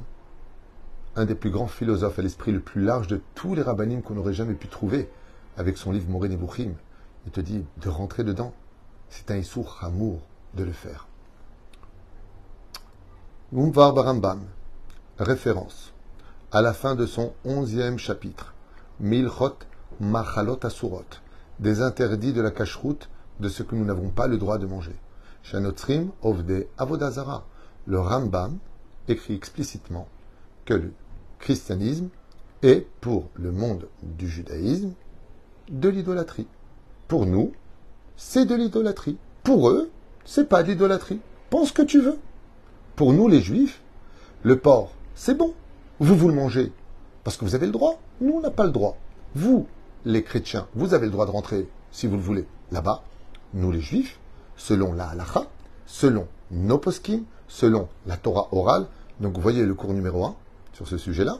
un 1.18 1.24
des 1.24 1.34
plus 1.34 1.50
grands 1.50 1.66
philosophes 1.66 2.18
à 2.20 2.22
l'esprit 2.22 2.52
le 2.52 2.60
plus 2.60 2.82
large 2.82 3.08
de 3.08 3.20
tous 3.34 3.56
les 3.56 3.62
rabbinim 3.62 4.02
qu'on 4.02 4.14
n'aurait 4.14 4.32
jamais 4.32 4.54
pu 4.54 4.68
trouver, 4.68 5.10
avec 5.56 5.76
son 5.76 5.90
livre 5.90 6.08
Moré 6.08 6.28
Nebuchim, 6.28 6.74
il 7.26 7.32
te 7.32 7.40
dit 7.40 7.64
de 7.82 7.88
rentrer 7.88 8.22
dedans. 8.22 8.54
C'est 9.10 9.30
un 9.32 9.36
Issour 9.36 9.78
amour 9.82 10.20
de 10.54 10.62
le 10.62 10.70
faire. 10.70 11.08
Umvar 13.52 13.94
Barambam, 13.94 14.44
référence 15.18 15.92
à 16.52 16.62
la 16.62 16.72
fin 16.72 16.94
de 16.94 17.04
son 17.04 17.32
onzième 17.44 17.98
chapitre, 17.98 18.54
Milchot 19.00 19.58
Machalot 20.00 20.64
Asurot, 20.64 21.02
des 21.58 21.82
interdits 21.82 22.32
de 22.32 22.42
la 22.42 22.52
cacheroute 22.52 23.10
de 23.40 23.48
ce 23.48 23.64
que 23.64 23.74
nous 23.74 23.84
n'avons 23.84 24.10
pas 24.10 24.28
le 24.28 24.38
droit 24.38 24.58
de 24.58 24.66
manger. 24.66 24.94
Shanotrim 25.42 26.10
Ovde 26.22 26.66
Avodazara. 26.78 27.44
Le 27.86 27.98
Rambam 27.98 28.58
écrit 29.08 29.34
explicitement 29.34 30.06
que 30.64 30.74
le 30.74 30.92
christianisme 31.38 32.08
est, 32.62 32.86
pour 33.00 33.28
le 33.34 33.52
monde 33.52 33.88
du 34.02 34.28
judaïsme, 34.28 34.92
de 35.70 35.88
l'idolâtrie. 35.88 36.46
Pour 37.06 37.26
nous, 37.26 37.52
c'est 38.16 38.46
de 38.46 38.54
l'idolâtrie. 38.54 39.16
Pour 39.42 39.70
eux, 39.70 39.90
c'est 40.24 40.48
pas 40.48 40.62
de 40.62 40.68
l'idolâtrie. 40.68 41.20
Pense 41.50 41.72
que 41.72 41.82
tu 41.82 42.00
veux. 42.00 42.18
Pour 42.96 43.12
nous, 43.12 43.28
les 43.28 43.40
juifs, 43.40 43.80
le 44.42 44.58
porc, 44.58 44.92
c'est 45.14 45.36
bon. 45.36 45.54
Vous, 46.00 46.16
vous 46.16 46.28
le 46.28 46.34
mangez 46.34 46.72
parce 47.24 47.36
que 47.36 47.44
vous 47.44 47.54
avez 47.54 47.66
le 47.66 47.72
droit. 47.72 48.00
Nous, 48.20 48.32
on 48.32 48.40
n'a 48.40 48.50
pas 48.50 48.64
le 48.64 48.70
droit. 48.70 48.96
Vous, 49.34 49.66
les 50.04 50.22
chrétiens, 50.22 50.66
vous 50.74 50.94
avez 50.94 51.06
le 51.06 51.12
droit 51.12 51.26
de 51.26 51.30
rentrer, 51.30 51.68
si 51.92 52.06
vous 52.06 52.16
le 52.16 52.22
voulez, 52.22 52.46
là-bas. 52.72 53.02
Nous, 53.54 53.70
les 53.70 53.80
juifs, 53.80 54.18
selon 54.56 54.92
la 54.92 55.08
halacha, 55.08 55.46
selon 55.86 56.26
nos 56.50 56.78
poskim, 56.78 57.24
selon 57.46 57.88
la 58.06 58.16
Torah 58.16 58.48
orale. 58.52 58.86
Donc, 59.20 59.34
vous 59.34 59.40
voyez 59.40 59.64
le 59.64 59.74
cours 59.74 59.92
numéro 59.94 60.24
1 60.24 60.36
sur 60.78 60.86
ce 60.86 60.96
sujet-là. 60.96 61.38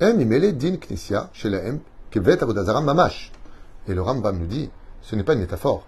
Et 0.00 0.12
le 3.94 4.00
Rambam 4.00 4.38
nous 4.38 4.46
dit, 4.46 4.70
ce 5.02 5.14
n'est 5.14 5.24
pas 5.24 5.34
une 5.34 5.40
métaphore. 5.40 5.84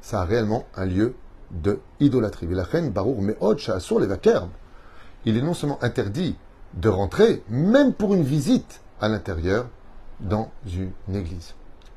Ça 0.00 0.22
a 0.22 0.24
réellement 0.24 0.66
un 0.74 0.84
lieu 0.84 1.14
de 1.52 1.78
idolâtrie. 2.00 2.48
Il 5.24 5.36
est 5.36 5.42
non 5.42 5.54
seulement 5.54 5.78
interdit 5.80 6.36
de 6.74 6.88
rentrer, 6.88 7.44
même 7.48 7.94
pour 7.94 8.14
une 8.14 8.24
visite 8.24 8.80
à 9.00 9.08
l'intérieur, 9.08 9.68
dans 10.18 10.50
une 10.66 11.14
église. 11.14 11.54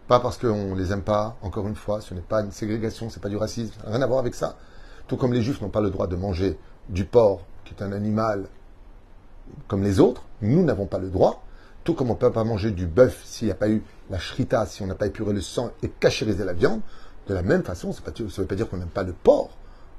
Pas 0.08 0.20
parce 0.20 0.38
qu'on 0.38 0.76
ne 0.76 0.80
les 0.80 0.92
aime 0.92 1.02
pas, 1.02 1.36
encore 1.42 1.68
une 1.68 1.76
fois, 1.76 2.00
ce 2.00 2.14
n'est 2.14 2.22
pas 2.22 2.42
une 2.42 2.52
ségrégation, 2.52 3.10
ce 3.10 3.16
n'est 3.16 3.24
pas 3.24 3.30
du 3.30 3.38
racisme, 3.38 3.74
rien 3.84 4.04
à 4.04 4.08
voir 4.08 4.20
avec 4.20 4.36
ça. 4.36 4.56
Tout 5.08 5.18
comme 5.18 5.34
les 5.34 5.42
juifs 5.42 5.62
n'ont 5.62 5.70
pas 5.70 5.82
le 5.82 5.90
droit 5.90 6.06
de 6.06 6.16
manger 6.16 6.60
du 6.90 7.06
porc, 7.06 7.42
qui 7.64 7.74
est 7.74 7.82
un 7.82 7.92
animal 7.92 8.46
comme 9.68 9.84
les 9.84 10.00
autres, 10.00 10.24
nous 10.42 10.64
n'avons 10.64 10.86
pas 10.86 11.00
le 11.00 11.10
droit. 11.10 11.44
Tout 11.84 11.94
comme 11.94 12.10
on 12.10 12.14
ne 12.14 12.20
peut 12.20 12.32
pas 12.32 12.44
manger 12.44 12.72
du 12.72 12.88
bœuf 12.88 13.22
s'il 13.26 13.48
n'y 13.48 13.52
a 13.52 13.56
pas 13.56 13.70
eu 13.70 13.84
la 14.10 14.20
shrita, 14.20 14.66
si 14.66 14.82
on 14.82 14.88
n'a 14.88 14.96
pas 14.96 15.08
épuré 15.08 15.34
le 15.34 15.42
sang 15.42 15.72
et 15.84 15.90
cachériser 15.90 16.44
la 16.44 16.54
viande, 16.54 16.82
de 17.28 17.34
la 17.34 17.42
même 17.42 17.64
façon, 17.64 17.92
ça 17.92 18.02
ne 18.08 18.26
veut 18.26 18.46
pas 18.46 18.56
dire 18.56 18.70
qu'on 18.70 18.78
n'aime 18.78 18.88
pas 18.88 19.04
le 19.04 19.14
porc. 19.14 19.50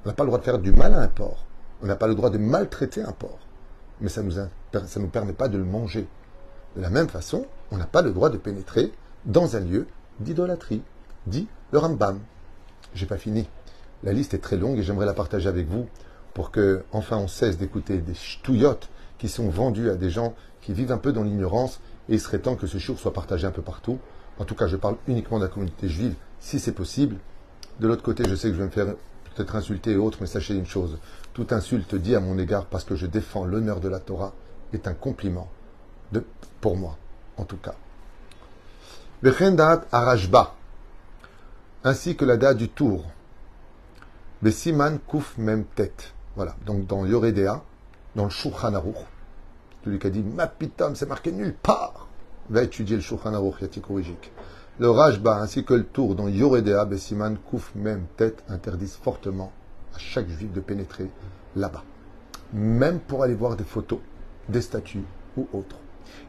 On 0.05 0.09
n'a 0.09 0.13
pas 0.13 0.23
le 0.23 0.27
droit 0.27 0.39
de 0.39 0.43
faire 0.43 0.59
du 0.59 0.71
mal 0.71 0.93
à 0.93 1.01
un 1.01 1.07
porc. 1.07 1.45
On 1.81 1.85
n'a 1.85 1.95
pas 1.95 2.07
le 2.07 2.15
droit 2.15 2.29
de 2.29 2.37
maltraiter 2.37 3.01
un 3.01 3.11
porc. 3.11 3.39
Mais 3.99 4.09
ça 4.09 4.21
ne 4.21 4.27
nous, 4.27 4.35
ça 4.35 4.99
nous 4.99 5.07
permet 5.07 5.33
pas 5.33 5.47
de 5.47 5.57
le 5.57 5.65
manger. 5.65 6.07
De 6.75 6.81
la 6.81 6.89
même 6.89 7.09
façon, 7.09 7.45
on 7.71 7.77
n'a 7.77 7.85
pas 7.85 8.01
le 8.01 8.11
droit 8.11 8.29
de 8.29 8.37
pénétrer 8.37 8.91
dans 9.25 9.55
un 9.55 9.59
lieu 9.59 9.87
d'idolâtrie, 10.19 10.81
dit 11.25 11.47
le 11.71 11.79
Rambam. 11.79 12.19
J'ai 12.93 13.05
pas 13.05 13.17
fini. 13.17 13.47
La 14.03 14.13
liste 14.13 14.33
est 14.33 14.39
très 14.39 14.57
longue 14.57 14.77
et 14.77 14.83
j'aimerais 14.83 15.05
la 15.05 15.13
partager 15.13 15.49
avec 15.49 15.67
vous 15.67 15.87
pour 16.33 16.51
que, 16.51 16.83
enfin, 16.91 17.17
on 17.17 17.27
cesse 17.27 17.57
d'écouter 17.57 17.97
des 17.97 18.13
ch'touillottes 18.13 18.89
qui 19.17 19.29
sont 19.29 19.49
vendus 19.49 19.89
à 19.89 19.95
des 19.95 20.09
gens 20.09 20.35
qui 20.61 20.73
vivent 20.73 20.91
un 20.91 20.97
peu 20.97 21.11
dans 21.11 21.23
l'ignorance 21.23 21.79
et 22.09 22.13
il 22.13 22.19
serait 22.19 22.39
temps 22.39 22.55
que 22.55 22.67
ce 22.67 22.77
jour 22.77 22.99
soit 22.99 23.13
partagé 23.13 23.47
un 23.47 23.51
peu 23.51 23.61
partout. 23.61 23.99
En 24.39 24.45
tout 24.45 24.55
cas, 24.55 24.67
je 24.67 24.75
parle 24.75 24.97
uniquement 25.07 25.39
de 25.39 25.43
la 25.43 25.49
communauté 25.49 25.89
juive, 25.89 26.15
si 26.39 26.59
c'est 26.59 26.71
possible. 26.71 27.17
De 27.79 27.87
l'autre 27.87 28.03
côté, 28.03 28.23
je 28.27 28.35
sais 28.35 28.49
que 28.49 28.53
je 28.53 28.59
vais 28.59 28.65
me 28.65 28.71
faire 28.71 28.87
peut-être 29.35 29.55
insulter 29.55 29.91
et 29.91 29.97
autres, 29.97 30.17
mais 30.21 30.27
sachez 30.27 30.55
une 30.55 30.65
chose. 30.65 30.97
Toute 31.33 31.53
insulte 31.53 31.95
dit 31.95 32.15
à 32.15 32.19
mon 32.19 32.37
égard 32.37 32.65
parce 32.65 32.83
que 32.83 32.95
je 32.95 33.05
défends 33.05 33.45
l'honneur 33.45 33.79
de 33.79 33.87
la 33.87 33.99
Torah 33.99 34.33
est 34.73 34.87
un 34.87 34.93
compliment. 34.93 35.49
Pour 36.61 36.75
moi, 36.77 36.97
en 37.37 37.45
tout 37.45 37.57
cas. 37.57 37.75
Arashba, 39.91 40.55
ainsi 41.83 42.15
que 42.15 42.25
la 42.25 42.37
date 42.37 42.57
du 42.57 42.69
tour. 42.69 43.05
Kuf 44.43 45.37
Mem 45.37 45.65
tête. 45.75 46.13
Voilà, 46.35 46.55
donc 46.65 46.85
dans 46.85 47.05
Yoredea, 47.05 47.63
dans 48.15 48.25
le 48.25 48.29
Shulchan 48.29 48.73
celui 49.87 49.99
qui 49.99 50.07
a 50.07 50.09
dit 50.09 50.21
Ma 50.23 50.47
pitam, 50.47 50.95
c'est 50.95 51.07
marqué 51.07 51.31
nulle 51.31 51.53
part. 51.53 52.07
Va 52.49 52.63
étudier 52.63 52.97
le 52.97 53.01
Shulchan 53.01 53.33
Aruch 53.33 53.61
Yatikourijik. 53.61 54.31
Le 54.79 54.89
Rajba 54.89 55.37
ainsi 55.37 55.63
que 55.63 55.73
le 55.73 55.85
tour 55.85 56.13
dans 56.13 56.27
Yoredea, 56.27 56.83
Besiman 56.85 57.37
Kuf 57.49 57.71
Mem 57.73 58.05
tête 58.17 58.43
interdisent 58.49 58.99
fortement 59.01 59.53
à 59.95 59.97
chaque 59.97 60.27
juif 60.27 60.51
de 60.51 60.59
pénétrer 60.59 61.09
là-bas. 61.55 61.83
Même 62.51 62.99
pour 62.99 63.23
aller 63.23 63.33
voir 63.33 63.55
des 63.55 63.63
photos, 63.63 63.99
des 64.49 64.61
statues 64.61 65.05
ou 65.37 65.47
autres. 65.53 65.77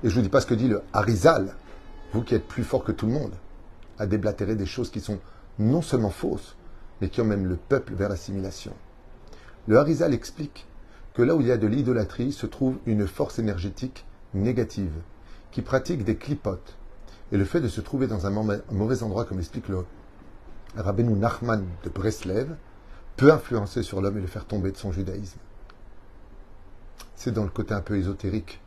Et 0.04 0.08
je 0.08 0.14
ne 0.14 0.14
vous 0.14 0.22
dis 0.22 0.28
pas 0.28 0.40
ce 0.40 0.46
que 0.46 0.54
dit 0.54 0.68
le 0.68 0.82
Harizal, 0.92 1.56
vous 2.12 2.22
qui 2.22 2.36
êtes 2.36 2.46
plus 2.46 2.64
fort 2.64 2.84
que 2.84 2.92
tout 2.92 3.06
le 3.06 3.12
monde, 3.12 3.34
à 3.98 4.06
déblatérer 4.06 4.54
des 4.54 4.66
choses 4.66 4.90
qui 4.90 5.00
sont 5.00 5.18
non 5.58 5.82
seulement 5.82 6.10
fausses, 6.10 6.54
mais 7.00 7.08
qui 7.08 7.20
emmènent 7.20 7.46
le 7.46 7.56
peuple 7.56 7.94
vers 7.94 8.08
l'assimilation. 8.08 8.72
Le 9.66 9.78
Harizal 9.78 10.14
explique 10.14 10.67
que 11.18 11.24
là 11.24 11.34
où 11.34 11.40
il 11.40 11.48
y 11.48 11.50
a 11.50 11.56
de 11.56 11.66
l'idolâtrie 11.66 12.30
se 12.30 12.46
trouve 12.46 12.76
une 12.86 13.08
force 13.08 13.40
énergétique 13.40 14.06
négative, 14.34 14.92
qui 15.50 15.62
pratique 15.62 16.04
des 16.04 16.14
clipotes. 16.14 16.76
Et 17.32 17.36
le 17.36 17.44
fait 17.44 17.60
de 17.60 17.66
se 17.66 17.80
trouver 17.80 18.06
dans 18.06 18.28
un 18.28 18.30
mauvais 18.30 19.02
endroit, 19.02 19.24
comme 19.24 19.40
explique 19.40 19.66
le 19.66 19.84
Rabbeinu 20.76 21.14
Nachman 21.14 21.64
de 21.82 21.90
Breslev, 21.90 22.54
peut 23.16 23.32
influencer 23.32 23.82
sur 23.82 24.00
l'homme 24.00 24.18
et 24.18 24.20
le 24.20 24.28
faire 24.28 24.44
tomber 24.44 24.70
de 24.70 24.76
son 24.76 24.92
judaïsme. 24.92 25.40
C'est 27.16 27.32
dans 27.32 27.42
le 27.42 27.50
côté 27.50 27.74
un 27.74 27.80
peu 27.80 27.96
ésotérique 27.96 28.60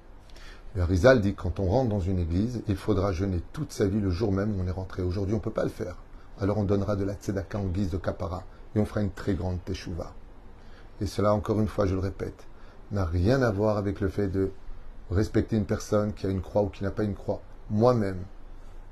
le 0.75 0.83
Rizal 0.83 1.21
dit 1.21 1.35
quand 1.35 1.59
on 1.61 1.67
rentre 1.67 1.89
dans 1.89 1.99
une 2.01 2.19
église, 2.19 2.63
il 2.67 2.75
faudra 2.75 3.13
jeûner 3.13 3.41
toute 3.53 3.71
sa 3.71 3.87
vie 3.87 4.01
le 4.01 4.09
jour 4.09 4.33
même 4.33 4.57
où 4.57 4.61
on 4.61 4.67
est 4.67 4.71
rentré. 4.71 5.01
Aujourd'hui, 5.03 5.35
on 5.35 5.37
ne 5.37 5.43
peut 5.43 5.51
pas 5.51 5.63
le 5.63 5.69
faire. 5.69 5.95
Alors 6.39 6.57
on 6.57 6.63
donnera 6.65 6.97
de 6.97 7.05
la 7.05 7.13
tzedaka 7.13 7.59
en 7.59 7.65
guise 7.67 7.91
de 7.91 7.97
kapara 7.97 8.43
et 8.75 8.79
on 8.79 8.85
fera 8.85 9.01
une 9.01 9.11
très 9.11 9.35
grande 9.35 9.63
teshuva. 9.63 10.13
Et 11.01 11.07
cela, 11.07 11.33
encore 11.33 11.59
une 11.59 11.67
fois, 11.67 11.87
je 11.87 11.95
le 11.95 11.99
répète, 11.99 12.45
n'a 12.91 13.05
rien 13.05 13.41
à 13.41 13.51
voir 13.51 13.77
avec 13.77 13.99
le 13.99 14.07
fait 14.07 14.27
de 14.27 14.51
respecter 15.09 15.57
une 15.57 15.65
personne 15.65 16.13
qui 16.13 16.27
a 16.27 16.29
une 16.29 16.41
croix 16.41 16.61
ou 16.61 16.69
qui 16.69 16.83
n'a 16.83 16.91
pas 16.91 17.03
une 17.03 17.15
croix. 17.15 17.41
Moi-même, 17.71 18.23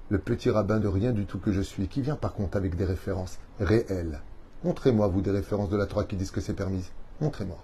le 0.09 0.17
petit 0.17 0.49
rabbin 0.49 0.79
de 0.79 0.87
rien 0.87 1.11
du 1.11 1.25
tout 1.25 1.37
que 1.37 1.51
je 1.51 1.61
suis, 1.61 1.87
qui 1.87 2.01
vient 2.01 2.15
par 2.15 2.33
contre 2.33 2.57
avec 2.57 2.75
des 2.75 2.85
références 2.85 3.37
réelles. 3.59 4.21
Montrez-moi, 4.63 5.07
vous, 5.07 5.21
des 5.21 5.31
références 5.31 5.69
de 5.69 5.77
la 5.77 5.85
Torah 5.85 6.03
qui 6.03 6.15
disent 6.15 6.31
que 6.31 6.41
c'est 6.41 6.53
permis. 6.53 6.89
Montrez-moi. 7.21 7.57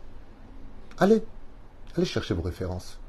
Allez, 1.00 1.24
allez 1.98 2.06
chercher 2.06 2.36
vos 2.36 2.44
références. 2.44 3.00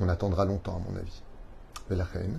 On 0.00 0.08
attendra 0.08 0.44
longtemps, 0.44 0.76
à 0.76 0.90
mon 0.90 0.96
avis. 0.96 1.22
Mais 1.90 1.96
la 1.96 2.04
reine, 2.04 2.38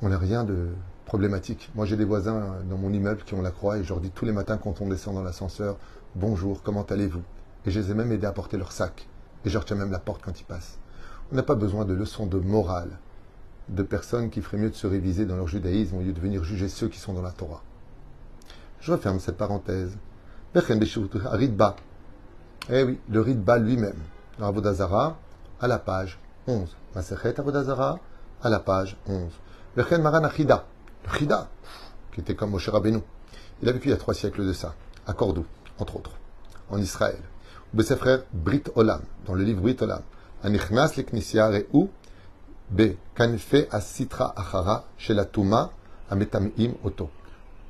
on 0.00 0.08
n'a 0.08 0.18
rien 0.18 0.44
de 0.44 0.68
problématique. 1.12 1.70
Moi, 1.74 1.84
j'ai 1.84 1.98
des 1.98 2.06
voisins 2.06 2.56
dans 2.70 2.78
mon 2.78 2.90
immeuble 2.90 3.22
qui 3.22 3.34
ont 3.34 3.42
la 3.42 3.50
croix 3.50 3.76
et 3.76 3.84
je 3.84 3.90
leur 3.90 4.00
dis 4.00 4.10
tous 4.10 4.24
les 4.24 4.32
matins 4.32 4.56
quand 4.56 4.80
on 4.80 4.88
descend 4.88 5.14
dans 5.14 5.22
l'ascenseur 5.22 5.76
Bonjour, 6.14 6.62
comment 6.62 6.84
allez-vous? 6.84 7.20
Et 7.66 7.70
je 7.70 7.80
les 7.80 7.90
ai 7.90 7.94
même 7.94 8.10
aidés 8.12 8.26
à 8.26 8.32
porter 8.32 8.56
leur 8.56 8.72
sac. 8.72 9.06
Et 9.44 9.50
je 9.50 9.58
retiens 9.58 9.76
même 9.76 9.90
la 9.90 9.98
porte 9.98 10.22
quand 10.24 10.40
ils 10.40 10.44
passent. 10.44 10.78
On 11.30 11.36
n'a 11.36 11.42
pas 11.42 11.54
besoin 11.54 11.84
de 11.84 11.92
leçons 11.92 12.24
de 12.24 12.38
morale 12.38 12.98
de 13.68 13.82
personnes 13.82 14.30
qui 14.30 14.40
feraient 14.40 14.56
mieux 14.56 14.70
de 14.70 14.74
se 14.74 14.86
réviser 14.86 15.26
dans 15.26 15.36
leur 15.36 15.48
judaïsme 15.48 15.98
au 15.98 16.00
lieu 16.00 16.14
de 16.14 16.20
venir 16.20 16.44
juger 16.44 16.70
ceux 16.70 16.88
qui 16.88 16.98
sont 16.98 17.12
dans 17.12 17.20
la 17.20 17.32
Torah. 17.32 17.62
Je 18.80 18.90
referme 18.90 19.20
cette 19.20 19.36
parenthèse. 19.36 19.98
Eh 22.70 22.84
oui, 22.84 22.98
le 23.10 23.20
Ridba 23.20 23.58
lui-même. 23.58 24.00
Dans 24.38 24.46
Avodazara, 24.46 25.18
à 25.60 25.68
la 25.68 25.78
page 25.78 26.18
11. 26.46 26.74
Masechet 26.94 27.38
Avodazara, 27.38 27.98
à 28.42 28.48
la 28.48 28.60
page 28.60 28.96
11. 29.06 29.30
Vechen 29.76 30.02
Maran 30.02 30.24
Achida, 30.24 30.66
le 31.04 31.18
Chida, 31.18 31.48
qui 32.12 32.20
était 32.20 32.34
comme 32.34 32.50
Moshe 32.50 32.68
Rabbeinu. 32.68 33.00
Il 33.62 33.68
a 33.68 33.72
vécu 33.72 33.88
il 33.88 33.90
y 33.90 33.94
a 33.94 33.96
trois 33.96 34.14
siècles 34.14 34.46
de 34.46 34.52
ça, 34.52 34.74
à 35.06 35.12
Cordoue, 35.12 35.46
entre 35.78 35.96
autres, 35.96 36.12
en 36.70 36.78
Israël. 36.78 37.20
Frères 37.96 38.24
Brit 38.32 38.64
Olam, 38.74 39.02
dans 39.26 39.34
le 39.34 39.44
livre 39.44 39.62
Brit 39.62 39.76
Olam. 39.80 40.02
Anichnas 40.42 40.94
Re'u, 40.96 41.88
Be 42.70 42.96
Kanfe 43.14 43.66
Asitra 43.70 44.32
Achara, 44.36 44.84
Shelatuma, 44.98 45.70
Ametamim 46.10 46.74
Oto. 46.84 47.10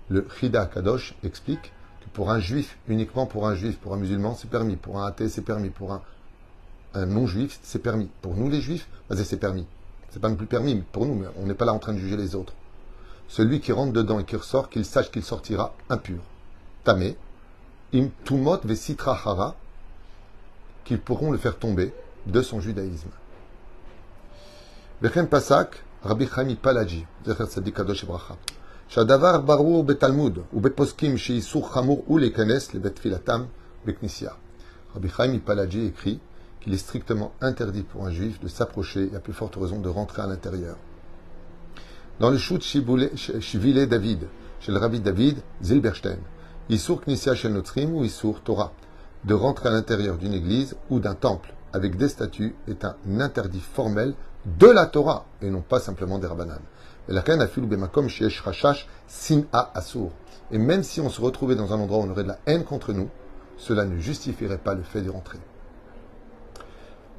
Le 0.08 0.26
Chida 0.38 0.66
Kadosh 0.66 1.14
explique 1.22 1.72
que 2.00 2.08
pour 2.12 2.30
un 2.30 2.40
juif, 2.40 2.78
uniquement 2.88 3.26
pour 3.26 3.46
un 3.46 3.54
juif, 3.54 3.78
pour 3.78 3.94
un 3.94 3.98
musulman, 3.98 4.34
c'est 4.34 4.50
permis, 4.50 4.76
pour 4.76 5.00
un 5.00 5.06
athée, 5.06 5.28
c'est 5.28 5.42
permis, 5.42 5.70
pour 5.70 5.92
un 5.92 6.02
un 6.94 7.06
non-juif, 7.06 7.58
c'est 7.62 7.80
permis. 7.80 8.08
Pour 8.20 8.34
nous, 8.34 8.50
les 8.50 8.60
juifs, 8.60 8.88
c'est 9.14 9.38
permis. 9.38 9.66
C'est 10.10 10.20
pas 10.20 10.28
non 10.28 10.36
plus 10.36 10.46
permis 10.46 10.82
pour 10.92 11.06
nous, 11.06 11.14
mais 11.14 11.26
on 11.38 11.46
n'est 11.46 11.54
pas 11.54 11.64
là 11.64 11.72
en 11.72 11.78
train 11.78 11.92
de 11.92 11.98
juger 11.98 12.16
les 12.16 12.34
autres 12.34 12.54
Celui 13.31 13.59
qui 13.59 13.71
rentre 13.71 13.93
dedans 13.93 14.19
et 14.19 14.23
qui 14.23 14.35
ressort, 14.35 14.69
qu'il 14.69 14.85
sache 14.85 15.11
qu'il 15.11 15.23
sortira 15.23 15.73
impur. 15.89 16.19
Tamé, 16.83 17.17
im 17.93 18.09
tumot 18.23 18.59
vesitra 18.63 19.13
hara, 19.25 19.55
qu'ils 20.85 20.99
pourront 20.99 21.31
le 21.31 21.37
faire 21.37 21.57
tomber 21.57 21.93
de 22.25 22.41
son 22.41 22.61
judaïsme. 22.61 23.09
Vechen 25.01 25.27
pasak, 25.27 25.83
Rabbi 26.03 26.27
Chaim 26.27 26.55
Palaji, 26.55 27.05
Zecher 27.25 27.47
Tzadik 27.47 27.75
Kadosh 27.75 28.05
Bracha. 28.05 28.37
שהדבר 28.89 29.37
ברור 29.37 29.83
בתלמוד 29.83 30.39
ובפוסקים 30.53 31.17
שאיסור 31.17 31.73
חמור 31.73 32.03
הוא 32.05 32.19
להיכנס 32.19 32.73
לבית 32.73 32.95
תפילתם 32.95 33.43
בכנסייה. 33.85 34.31
Rabbi 34.95 35.09
Chaim 35.09 35.39
Palaji 35.39 35.85
écrit 35.85 36.19
qu'il 36.61 36.73
est 36.73 36.77
strictement 36.77 37.33
interdit 37.41 37.83
pour 37.83 38.05
un 38.05 38.11
juif 38.11 38.39
de 38.39 38.47
s'approcher 38.47 39.09
et 39.11 39.15
à 39.15 39.19
plus 39.19 39.33
forte 39.33 39.55
raison 39.55 39.79
de 39.79 39.89
rentrer 39.89 40.21
à 40.21 40.27
l'intérieur. 40.27 40.77
Dans 42.22 42.30
le 42.30 42.38
shoot 42.38 42.62
Shivile 42.62 43.88
David, 43.88 44.28
chez 44.60 44.70
le 44.70 44.78
rabbi 44.78 45.00
David 45.00 45.38
Zilberstein, 45.60 46.18
Issour 46.68 47.00
Knissia 47.00 47.34
Shel 47.34 47.52
Notrim 47.52 47.92
ou 47.96 48.04
Issour 48.04 48.42
Torah, 48.42 48.70
de 49.24 49.34
rentrer 49.34 49.70
à 49.70 49.72
l'intérieur 49.72 50.18
d'une 50.18 50.32
église 50.32 50.76
ou 50.88 51.00
d'un 51.00 51.16
temple 51.16 51.52
avec 51.72 51.96
des 51.96 52.08
statues 52.08 52.54
est 52.68 52.84
un 52.84 52.94
interdit 53.18 53.58
formel 53.58 54.14
de 54.46 54.68
la 54.68 54.86
Torah 54.86 55.26
et 55.40 55.50
non 55.50 55.62
pas 55.62 55.80
simplement 55.80 56.20
des 56.20 56.28
rabbanan. 56.28 56.60
Et 57.08 57.12
la 57.12 57.24
Et 60.52 60.58
même 60.58 60.82
si 60.84 61.00
on 61.00 61.08
se 61.08 61.20
retrouvait 61.20 61.56
dans 61.56 61.72
un 61.72 61.80
endroit 61.80 61.98
où 61.98 62.02
on 62.02 62.10
aurait 62.10 62.22
de 62.22 62.28
la 62.28 62.38
haine 62.46 62.62
contre 62.62 62.92
nous, 62.92 63.08
cela 63.56 63.84
ne 63.84 63.98
justifierait 63.98 64.58
pas 64.58 64.74
le 64.74 64.84
fait 64.84 65.00
d'y 65.00 65.08
rentrer. 65.08 65.40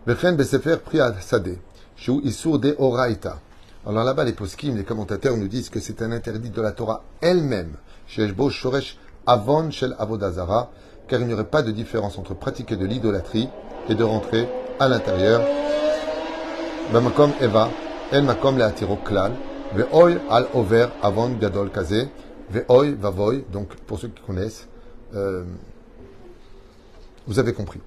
Bechen 0.08 0.38
Besefer 0.38 0.78
Priad 0.78 1.20
Sade, 1.20 1.58
Shu 1.98 2.22
Isur 2.24 2.58
de 2.58 2.74
Oraita. 2.80 3.42
Alors 3.86 4.06
là-bas, 4.06 4.24
les 4.24 4.32
poskim, 4.32 4.78
les 4.78 4.86
commentateurs 4.86 5.36
nous 5.36 5.50
disent 5.50 5.70
que 5.70 5.82
c'est 5.82 6.02
un 6.02 6.14
interdit 6.14 6.50
de 6.50 6.62
la 6.62 6.72
Torah 6.72 7.04
elle-même, 7.20 7.76
Sheshbo 8.08 8.50
Shoresh 8.50 8.98
Avon 9.26 9.72
Shel 9.72 9.94
Avodazara, 10.00 10.72
car 11.08 11.20
il 11.20 11.28
n'y 11.28 11.34
aurait 11.34 11.44
pas 11.44 11.64
de 11.64 11.72
différence 11.72 12.18
entre 12.18 12.34
pratiquer 12.34 12.78
de 12.78 12.86
l'idolâtrie 12.86 13.50
et 13.90 13.96
de 13.96 14.04
rentrer 14.04 14.48
à 14.80 14.88
l'intérieur. 14.88 15.42
Bamakom 16.94 17.32
Eva, 17.42 17.70
El 18.12 18.24
Makom 18.24 18.58
Leatiro 18.58 18.96
Klal, 18.98 19.34
Ve'oy 19.76 20.18
Al 20.30 20.48
Over 20.54 20.88
Gadol 21.42 21.70
Ve'oy 22.50 22.94
Vavoy, 22.94 23.44
donc 23.52 23.76
pour 23.88 24.00
ceux 24.00 24.08
qui 24.08 24.22
connaissent, 24.22 24.68
euh, 25.14 25.44
vous 27.28 27.38
avez 27.38 27.54
compris. 27.54 27.82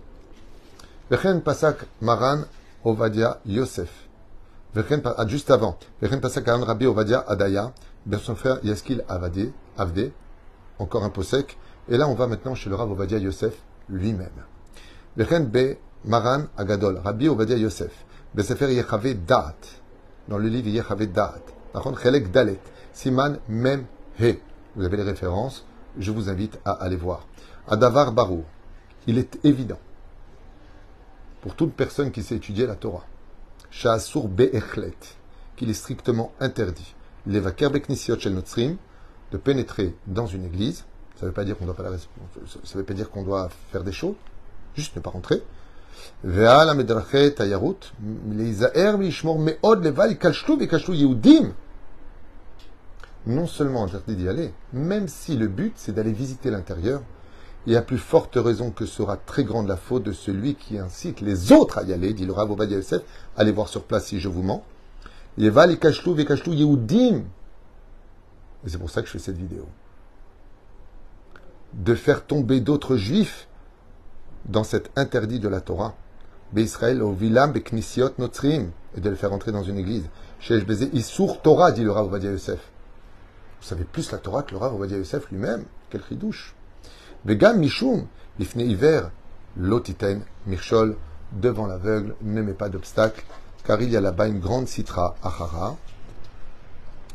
Vechen 1.10 1.40
pasak 1.40 1.86
maran 2.00 2.42
ovadia 2.84 3.40
Yosef. 3.46 4.05
Ah, 4.76 5.26
juste 5.26 5.50
avant, 5.50 5.78
Rabbi 6.02 6.86
Ovadia 6.86 7.24
Adaya, 7.26 7.72
frère 8.34 8.58
Yaskil 8.62 9.04
Avade, 9.08 10.12
encore 10.78 11.04
un 11.04 11.10
pot 11.10 11.22
sec. 11.22 11.56
Et 11.88 11.96
là, 11.96 12.08
on 12.08 12.14
va 12.14 12.26
maintenant 12.26 12.54
chez 12.54 12.68
le 12.68 12.76
Rav 12.76 12.90
Ovadia 12.90 13.18
Yosef 13.18 13.54
lui-même. 13.88 14.28
Be 15.16 15.76
Maran 16.04 16.44
Agadol, 16.56 16.98
Rabbi 17.02 17.28
Ovadia 17.28 17.56
Yosef, 17.56 18.04
Besefer 18.34 18.72
Yechave 18.72 19.14
Daat, 19.14 19.56
dans 20.28 20.38
le 20.38 20.48
livre 20.48 20.68
Yechave 20.68 21.06
Daat, 21.06 21.40
par 21.72 21.82
contre, 21.82 22.00
Chelek 22.00 22.30
Dalet, 22.30 22.58
Siman 22.92 23.38
Mem 23.48 23.86
He. 24.20 24.38
Vous 24.74 24.84
avez 24.84 24.96
les 24.98 25.02
références, 25.02 25.64
je 25.98 26.10
vous 26.10 26.28
invite 26.28 26.58
à 26.64 26.72
aller 26.72 26.96
voir. 26.96 27.26
Adavar 27.68 28.12
Barou, 28.12 28.44
il 29.06 29.18
est 29.18 29.38
évident. 29.44 29.78
Pour 31.40 31.54
toute 31.54 31.72
personne 31.74 32.10
qui 32.10 32.22
sait 32.22 32.36
étudier 32.36 32.66
la 32.66 32.74
Torah, 32.74 33.04
Sha'asur 33.70 34.28
Be'echlet, 34.28 34.94
qu'il 35.56 35.70
est 35.70 35.74
strictement 35.74 36.32
interdit, 36.40 36.94
Levaker 37.26 37.70
Beknisiot 37.70 38.18
Shel 38.18 38.34
Notzrim, 38.34 38.76
de 39.32 39.36
pénétrer 39.36 39.94
dans 40.06 40.26
une 40.26 40.44
église, 40.44 40.84
ça 41.16 41.22
ne 41.22 41.28
veut 41.28 41.34
pas 41.34 41.44
dire 41.44 41.56
qu'on 41.56 41.64
doit 41.64 41.74
pas 41.74 41.82
la 41.82 41.96
ça 41.98 42.78
veut 42.78 42.84
pas 42.84 42.94
dire 42.94 43.10
qu'on 43.10 43.22
doit 43.22 43.48
faire 43.72 43.82
des 43.82 43.92
choses, 43.92 44.14
juste 44.74 44.94
ne 44.96 45.00
pas 45.00 45.10
rentrer. 45.10 45.42
Non 53.26 53.46
seulement 53.46 53.84
interdit 53.84 54.14
d'y 54.14 54.28
aller, 54.28 54.52
même 54.72 55.08
si 55.08 55.36
le 55.36 55.48
but 55.48 55.72
c'est 55.76 55.92
d'aller 55.92 56.12
visiter 56.12 56.50
l'intérieur, 56.50 57.02
il 57.66 57.72
y 57.72 57.76
a 57.76 57.82
plus 57.82 57.98
forte 57.98 58.36
raison 58.36 58.70
que 58.70 58.86
sera 58.86 59.16
très 59.16 59.42
grande 59.42 59.66
la 59.66 59.76
faute 59.76 60.04
de 60.04 60.12
celui 60.12 60.54
qui 60.54 60.78
incite 60.78 61.20
les 61.20 61.50
autres 61.52 61.78
à 61.78 61.82
y 61.82 61.92
aller, 61.92 62.14
dit 62.14 62.24
le 62.24 62.32
Rav 62.32 62.50
Obadiah 62.50 62.76
Yosef, 62.76 63.02
allez 63.36 63.50
voir 63.50 63.68
sur 63.68 63.82
place 63.82 64.06
si 64.06 64.20
je 64.20 64.28
vous 64.28 64.42
mens. 64.42 64.64
Et 65.38 65.50
c'est 68.68 68.78
pour 68.78 68.90
ça 68.90 69.02
que 69.02 69.06
je 69.06 69.12
fais 69.12 69.18
cette 69.18 69.36
vidéo. 69.36 69.66
De 71.74 71.94
faire 71.94 72.24
tomber 72.24 72.60
d'autres 72.60 72.96
juifs 72.96 73.48
dans 74.46 74.64
cet 74.64 74.90
interdit 74.96 75.40
de 75.40 75.48
la 75.48 75.60
Torah. 75.60 75.94
Israël 76.56 77.02
au 77.02 77.12
vilam 77.12 77.52
beknisiot 77.52 78.12
notrim 78.18 78.70
et 78.96 79.00
de 79.00 79.10
le 79.10 79.16
faire 79.16 79.32
entrer 79.32 79.52
dans 79.52 79.64
une 79.64 79.76
église. 79.76 80.08
Chez 80.38 80.64
Issour 80.92 81.42
Torah, 81.42 81.72
dit 81.72 81.82
le 81.82 81.90
Rav 81.90 82.22
Yosef. 82.22 82.60
Vous 83.60 83.66
savez 83.66 83.84
plus 83.84 84.10
la 84.12 84.18
Torah 84.18 84.42
que 84.42 84.52
le 84.52 84.58
Rav 84.58 84.74
Obadiah 84.74 84.98
Yosef 84.98 85.30
lui-même. 85.30 85.64
Quel 85.90 86.00
ridouche. 86.00 86.55
Vegam 87.24 87.58
Mishum, 87.58 88.06
l'ifne 88.38 88.60
hiver, 88.60 89.10
lotiten, 89.56 90.22
mirchol, 90.46 90.96
devant 91.32 91.66
l'aveugle, 91.66 92.14
ne 92.22 92.42
met 92.42 92.54
pas 92.54 92.68
d'obstacle, 92.68 93.24
car 93.64 93.80
il 93.80 93.90
y 93.90 93.96
a 93.96 94.00
là-bas 94.00 94.28
une 94.28 94.38
grande 94.38 94.68
citra 94.68 95.16
achara. 95.22 95.76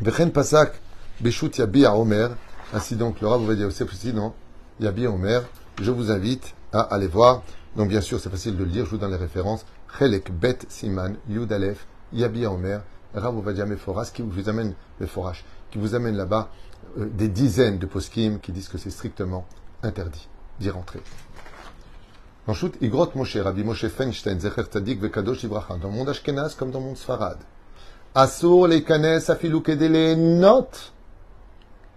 Vechen 0.02 0.32
pasak, 0.32 0.82
beshut 1.22 1.58
yabi 1.58 1.86
à 1.86 1.96
Omer, 1.96 2.36
ainsi 2.74 2.96
donc 2.96 3.22
le 3.22 3.28
Rav 3.28 3.42
Ovadia 3.42 3.66
Yosef 3.66 3.92
aussi, 3.92 4.14
non, 4.14 4.34
yabi 4.80 5.08
Omer, 5.08 5.44
je 5.82 5.92
vous 5.92 6.12
invite 6.12 6.54
à 6.74 6.82
aller 6.82 7.08
voir. 7.08 7.44
Donc 7.76 7.88
bien 7.88 8.02
sûr, 8.02 8.20
c'est 8.20 8.30
facile 8.30 8.58
de 8.58 8.64
le 8.64 8.70
lire, 8.70 8.86
je 8.86 8.92
vous 8.92 8.98
donne 8.98 9.12
les 9.12 9.18
références. 9.18 9.66
Chelek 9.98 10.32
Bet 10.32 10.60
Siman, 10.68 11.16
Yud 11.30 11.52
Aleph, 11.54 11.86
Yabi 12.14 12.46
Omer, 12.46 12.82
Rav 13.14 13.38
Ovadia 13.38 13.66
Meforas, 13.66 14.12
qui 14.14 14.22
vous 14.22 14.50
amène, 14.50 14.74
qui 15.00 15.78
vous 15.78 15.96
amène 15.96 16.18
là-bas 16.18 16.50
euh, 16.98 17.08
des 17.14 17.28
dizaines 17.28 17.78
de 17.78 17.86
poskim 17.86 18.40
qui 18.40 18.52
disent 18.52 18.68
que 18.68 18.78
c'est 18.78 18.90
strictement 18.90 19.46
interdit 19.84 20.28
d'y 20.60 20.70
rentrer. 20.70 21.02
Igrot 22.82 23.12
Moshe, 23.16 23.38
Rabbi 23.38 23.64
Moshe 23.64 23.88
Feinstein, 23.88 24.40
Zecher 24.40 24.64
Tzadik 24.64 25.00
Vekadosh 25.00 25.46
dans 25.46 25.78
le 25.84 25.90
monde 25.90 26.10
Ashkenaz 26.10 26.56
comme 26.56 26.72
dans 26.72 26.80
le 26.80 26.86
monde 26.86 26.98
Sfarad. 26.98 27.38
Asur 28.14 28.68
leikanes 28.68 29.30
afilu 29.30 29.62
kedele 29.62 30.16
not, 30.16 30.92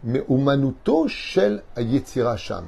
mais 0.04 0.25
umanuto 0.28 1.08
shel 1.08 1.64
sham. 2.36 2.66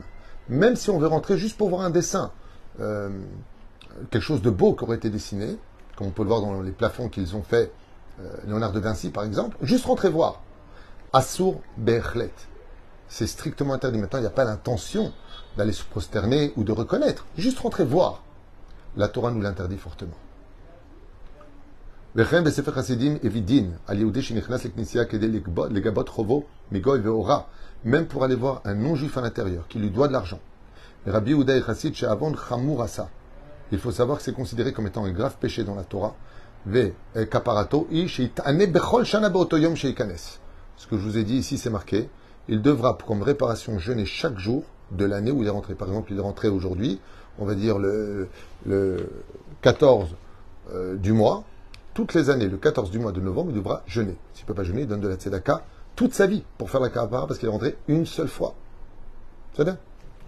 Même 0.49 0.75
si 0.75 0.91
on 0.91 0.99
veut 0.99 1.07
rentrer 1.07 1.39
juste 1.39 1.57
pour 1.57 1.69
voir 1.69 1.83
un 1.83 1.91
dessin, 1.91 2.33
euh, 2.81 3.09
quelque 4.11 4.23
chose 4.23 4.43
de 4.43 4.51
beau 4.51 4.75
qui 4.75 4.83
aurait 4.83 4.97
été 4.97 5.11
dessiné, 5.11 5.59
comme 5.97 6.09
on 6.09 6.11
peut 6.11 6.23
le 6.23 6.29
voir 6.29 6.41
dans 6.41 6.61
les 6.61 6.73
plafonds 6.73 7.09
qu'ils 7.09 7.37
ont 7.37 7.43
fait, 7.43 7.73
euh, 8.21 8.37
Léonard 8.47 8.73
de 8.73 8.81
Vinci 8.81 9.11
par 9.11 9.23
exemple, 9.23 9.57
juste 9.63 9.85
rentrer 9.85 10.09
voir. 10.09 10.41
Asur 11.13 11.61
berlet 11.77 12.33
c'est 13.09 13.27
strictement 13.27 13.75
interdit. 13.75 13.99
Maintenant, 13.99 14.19
il 14.19 14.23
n'y 14.23 14.29
a 14.29 14.31
pas 14.31 14.45
l'intention 14.45 15.13
d'aller 15.57 15.73
se 15.73 15.85
prosterner 15.85 16.53
ou 16.57 16.65
de 16.65 16.73
reconnaître. 16.73 17.27
Juste 17.37 17.59
rentrer 17.59 17.85
voir. 17.85 18.23
La 18.97 19.09
Torah 19.09 19.31
nous 19.31 19.43
l'interdit 19.43 19.77
fortement. 19.77 20.17
Même 27.85 28.07
pour 28.07 28.25
aller 28.25 28.35
voir 28.35 28.63
un 28.65 28.75
non-juif 28.75 29.19
à 29.19 29.21
l'intérieur 29.21 29.69
qui 29.69 29.79
lui 29.79 29.91
doit 29.91 30.09
de 30.09 30.15
l'argent. 30.15 30.41
Il 31.07 31.13
faut 33.79 33.93
savoir 33.93 34.19
que 34.19 34.25
c'est 34.25 34.33
considéré 34.33 34.73
comme 34.73 34.87
étant 34.87 35.05
un 35.05 35.13
grave 35.13 35.37
péché 35.39 35.63
dans 35.63 35.75
la 35.75 35.85
Torah. 35.85 36.17
Ce 36.67 36.91
que 40.87 40.97
je 40.97 41.03
vous 41.03 41.19
ai 41.19 41.25
dit 41.25 41.37
ici, 41.37 41.59
c'est 41.59 41.71
marqué 41.71 42.09
il 42.49 42.63
devra, 42.63 42.97
comme 43.07 43.23
réparation, 43.23 43.79
jeûner 43.79 44.07
chaque 44.07 44.39
jour 44.39 44.65
de 44.93 45.05
l'année 45.05 45.31
où 45.31 45.43
il 45.43 45.49
est 45.49 45.51
rentré. 45.51 45.75
Par 45.75 45.89
exemple, 45.89 46.13
il 46.13 46.19
est 46.19 46.23
rentré 46.23 46.49
aujourd'hui, 46.49 47.01
on 47.39 47.45
va 47.45 47.55
dire 47.55 47.79
le, 47.79 48.29
14 49.63 50.15
euh, 50.73 50.97
du 50.97 51.13
mois. 51.13 51.45
Toutes 51.95 52.15
les 52.15 52.31
années, 52.31 52.49
le 52.49 52.57
14 52.57 52.91
du 52.91 52.99
mois 52.99 53.13
de 53.13 53.21
novembre, 53.21 53.51
il 53.51 53.57
devra 53.57 53.83
jeûner. 53.87 54.17
S'il 54.35 54.45
ne 54.45 54.49
peut 54.49 54.55
pas 54.55 54.65
jeûner, 54.65 54.83
il 54.83 54.87
donne 54.87 55.01
de 55.01 55.09
la 55.09 55.17
tzedaka 55.17 55.65
toute 55.97 56.13
sa 56.13 56.27
vie 56.27 56.45
pour 56.59 56.71
faire 56.71 56.81
la 56.81 56.91
kapara 56.91 57.27
parce 57.27 57.39
qu'il 57.39 57.49
est 57.49 57.53
rentré 57.53 57.77
une 57.89 58.05
seule 58.05 58.29
fois. 58.29 58.55
C'est 59.57 59.65
bien 59.65 59.79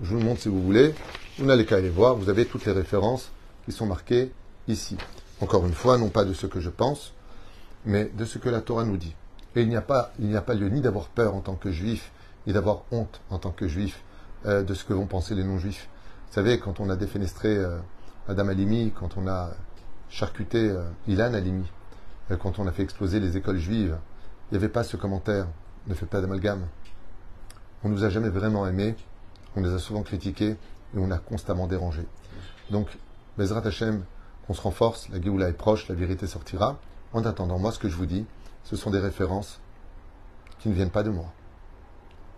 Je 0.03 0.09
vous 0.09 0.17
le 0.17 0.25
montre 0.25 0.41
si 0.41 0.49
vous 0.49 0.63
voulez. 0.63 0.95
Vous 1.39 1.45
n'allez 1.45 1.67
qu'à 1.67 1.77
aller 1.77 1.91
voir. 1.91 2.17
Vous 2.17 2.31
avez 2.31 2.47
toutes 2.47 2.65
les 2.65 2.73
références 2.73 3.31
qui 3.67 3.73
sont 3.73 3.85
marquées 3.85 4.33
ici. 4.67 4.97
Encore 5.41 5.67
une 5.67 5.75
fois, 5.75 5.99
non 5.99 6.09
pas 6.09 6.25
de 6.25 6.33
ce 6.33 6.47
que 6.47 6.59
je 6.59 6.71
pense, 6.71 7.13
mais 7.85 8.11
de 8.17 8.25
ce 8.25 8.39
que 8.39 8.49
la 8.49 8.63
Torah 8.63 8.85
nous 8.85 8.97
dit. 8.97 9.15
Et 9.59 9.63
il 9.63 9.69
n'y 9.69 9.77
a 9.77 9.83
pas, 9.83 10.13
il 10.21 10.37
a 10.37 10.41
pas 10.41 10.55
lieu 10.55 10.69
ni 10.69 10.81
d'avoir 10.81 11.09
peur 11.09 11.35
en 11.35 11.41
tant 11.41 11.57
que 11.57 11.73
juif, 11.73 12.13
ni 12.47 12.53
d'avoir 12.53 12.83
honte 12.93 13.21
en 13.29 13.41
tant 13.41 13.51
que 13.51 13.67
juif 13.67 14.05
euh, 14.47 14.63
de 14.63 14.73
ce 14.73 14.85
que 14.85 14.93
vont 14.93 15.07
penser 15.07 15.35
les 15.35 15.43
non-juifs. 15.43 15.89
Vous 16.29 16.35
savez, 16.35 16.61
quand 16.61 16.79
on 16.79 16.89
a 16.91 16.95
défenestré 16.95 17.57
euh, 17.57 17.77
Adam 18.29 18.47
Alimi, 18.47 18.93
quand 18.93 19.17
on 19.17 19.27
a 19.27 19.51
charcuté 20.11 20.71
euh, 20.71 20.85
Ilan 21.09 21.35
Alimi, 21.35 21.69
quand 22.41 22.61
on 22.61 22.69
a 22.69 22.71
fait 22.71 22.85
exploser 22.85 23.19
les 23.19 23.37
écoles 23.37 23.59
juives, 23.59 23.99
il 24.49 24.55
n'y 24.55 24.59
avait 24.59 24.69
pas 24.73 24.85
ce 24.85 24.97
commentaire 24.97 25.49
ne 25.89 25.95
fais 25.95 26.07
pas 26.07 26.21
d'amalgame. 26.21 26.65
On 27.83 27.89
ne 27.89 27.95
nous 27.95 28.05
a 28.05 28.11
jamais 28.11 28.29
vraiment 28.29 28.65
aimés, 28.65 28.95
on 29.57 29.61
les 29.61 29.73
a 29.73 29.81
souvent 29.81 30.03
critiqués 30.03 30.51
et 30.95 30.99
on 30.99 31.11
a 31.11 31.19
constamment 31.19 31.67
dérangé. 31.67 32.07
Donc, 32.71 32.97
Bezrat 33.37 33.67
Hashem, 33.67 34.05
qu'on 34.47 34.55
se 34.55 34.63
renforce, 34.63 35.09
la 35.09 35.21
Géoula 35.21 35.49
est 35.49 35.53
proche, 35.53 35.89
la 35.89 35.97
vérité 35.97 36.29
sortira. 36.29 36.79
En 37.13 37.25
attendant, 37.25 37.59
moi, 37.59 37.73
ce 37.73 37.81
que 37.81 37.89
je 37.89 37.97
vous 37.97 38.07
dis, 38.07 38.25
ce 38.65 38.77
sont 38.77 38.91
des 38.91 38.99
références 38.99 39.61
qui 40.59 40.69
ne 40.69 40.75
viennent 40.75 40.91
pas 40.91 41.03
de 41.03 41.11
moi. 41.11 41.33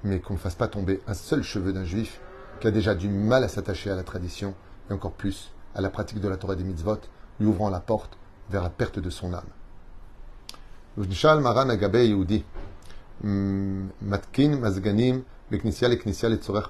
Mais 0.04 0.20
qu'on 0.20 0.34
ne 0.34 0.38
fasse 0.38 0.54
pas 0.54 0.68
tomber 0.68 1.00
un 1.06 1.14
seul 1.14 1.42
cheveu 1.42 1.72
d'un 1.72 1.84
juif 1.84 2.20
qui 2.60 2.66
a 2.66 2.70
déjà 2.70 2.94
du 2.94 3.08
mal 3.08 3.44
à 3.44 3.48
s'attacher 3.48 3.90
à 3.90 3.96
la 3.96 4.02
tradition 4.02 4.54
et 4.88 4.92
encore 4.92 5.12
plus 5.12 5.52
à 5.74 5.80
la 5.80 5.90
pratique 5.90 6.20
de 6.20 6.28
la 6.28 6.36
Torah 6.36 6.56
des 6.56 6.64
mitzvot, 6.64 7.00
lui 7.38 7.46
ouvrant 7.46 7.70
la 7.70 7.80
porte 7.80 8.16
vers 8.50 8.62
la 8.62 8.70
perte 8.70 8.98
de 8.98 9.10
son 9.10 9.32
âme. 9.32 9.44
Maran 10.96 11.66
mm, 13.22 13.88
Matkin 14.02 14.56
Mazganim 14.56 15.22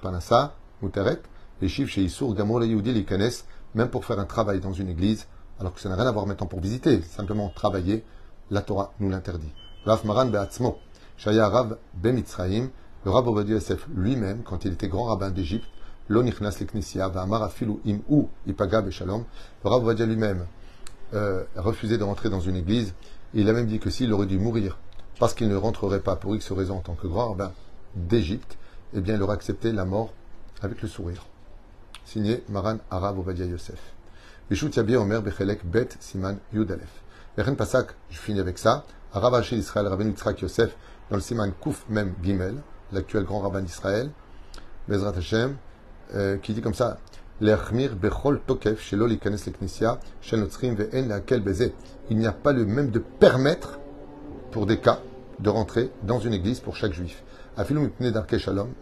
Panasa 0.03 0.55
Muteret 0.83 1.23
même 3.75 3.89
pour 3.89 4.05
faire 4.05 4.19
un 4.19 4.25
travail 4.25 4.61
dans 4.61 4.73
une 4.73 4.89
église, 4.89 5.27
alors 5.59 5.75
que 5.75 5.81
ça 5.81 5.89
n'a 5.89 5.97
rien 5.97 6.07
à 6.07 6.13
voir 6.13 6.27
maintenant 6.27 6.47
pour 6.47 6.61
visiter, 6.61 7.03
simplement 7.03 7.51
travailler, 7.51 8.05
la 8.51 8.63
Torah 8.63 8.93
nous 9.01 9.11
l'interdit. 9.11 9.53
Rav 9.85 10.05
Maran 10.05 10.27
Be'atzmo, 10.27 10.79
Shaya 11.17 11.49
Rav 11.49 11.79
Bemitzraim, 11.95 12.71
le 13.05 13.11
Rav 13.11 13.27
Obadiah 13.29 13.55
Yosef 13.55 13.87
lui-même, 13.95 14.43
quand 14.43 14.65
il 14.65 14.73
était 14.73 14.89
grand 14.89 15.05
rabbin 15.05 15.31
d'Égypte, 15.31 15.69
l'Onichnas 16.09 16.57
l'Eknesia, 16.61 17.09
Va'amar 17.09 17.43
Afilu 17.43 17.75
Im 17.87 17.99
Ou 18.09 18.29
Ipaga 18.47 18.83
Beshalom, 18.83 19.25
le 19.65 19.71
Rav 19.71 19.83
Obadiah 19.83 20.07
lui-même 20.07 20.47
euh, 21.15 21.45
refusait 21.57 21.99
de 21.99 22.05
rentrer 22.05 22.31
dans 22.31 22.41
une 22.41 22.57
église, 22.57 22.95
il 23.35 23.49
a 23.49 23.53
même 23.53 23.67
dit 23.67 23.79
que 23.79 23.91
s'il 23.91 24.13
aurait 24.13 24.27
dû 24.27 24.39
mourir 24.39 24.79
parce 25.19 25.35
qu'il 25.35 25.49
ne 25.49 25.57
rentrerait 25.57 26.01
pas 26.01 26.17
pour 26.17 26.35
X 26.35 26.51
raison 26.53 26.79
en 26.79 26.81
tant 26.81 26.95
que 26.95 27.07
grand 27.07 27.29
rabbin 27.29 27.53
d'Égypte, 27.95 28.57
eh 28.95 29.01
bien 29.01 29.15
il 29.15 29.23
aurait 29.23 29.35
accepté 29.35 29.71
la 29.71 29.85
mort 29.85 30.13
avec 30.63 30.83
le 30.83 30.89
sourire. 30.89 31.27
Signé 32.05 32.43
Maran 32.49 32.79
Arav 32.91 33.19
Obadiah 33.19 33.45
Yosef. 33.45 33.79
Omer 34.51 35.23
Bet 35.23 35.89
Siman 36.01 36.39
Yudalef. 36.53 36.89
Vechen 37.37 37.55
Pasak, 37.55 37.95
je 38.11 38.19
finis 38.19 38.41
avec 38.41 38.59
ça. 38.59 38.85
Rav 39.13 39.41
d'Israël, 39.49 39.87
Rabbi 39.87 40.05
Yitzhak 40.05 40.41
Yosef, 40.41 40.77
dans 41.11 41.17
le 41.17 41.23
Siman 41.23 41.53
Kouf 41.53 41.85
Mem 41.89 42.15
Gimel, 42.23 42.57
l'actuel 42.93 43.23
grand 43.23 43.39
rabbin 43.39 43.63
d'Israël, 43.63 44.11
Bezrat 44.89 45.17
Hashem, 45.17 45.57
euh, 46.15 46.39
qui 46.39 46.55
dit 46.55 46.61
comme 46.61 46.75
ça. 46.75 46.99
Il 47.41 47.47
n'y 47.47 47.53
a 52.27 52.33
pas 52.33 52.53
le 52.53 52.67
même 52.67 52.91
de 52.91 52.99
permettre 52.99 53.79
pour 54.51 54.67
des 54.67 54.79
cas 54.79 54.99
de 55.39 55.49
rentrer 55.49 55.91
dans 56.03 56.19
une 56.19 56.35
église 56.35 56.59
pour 56.61 56.77
chaque 56.77 56.93
juif. 56.93 57.23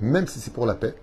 Même 0.00 0.26
si 0.26 0.40
c'est 0.40 0.52
pour 0.52 0.66
la 0.66 0.74
paix. 0.74 0.94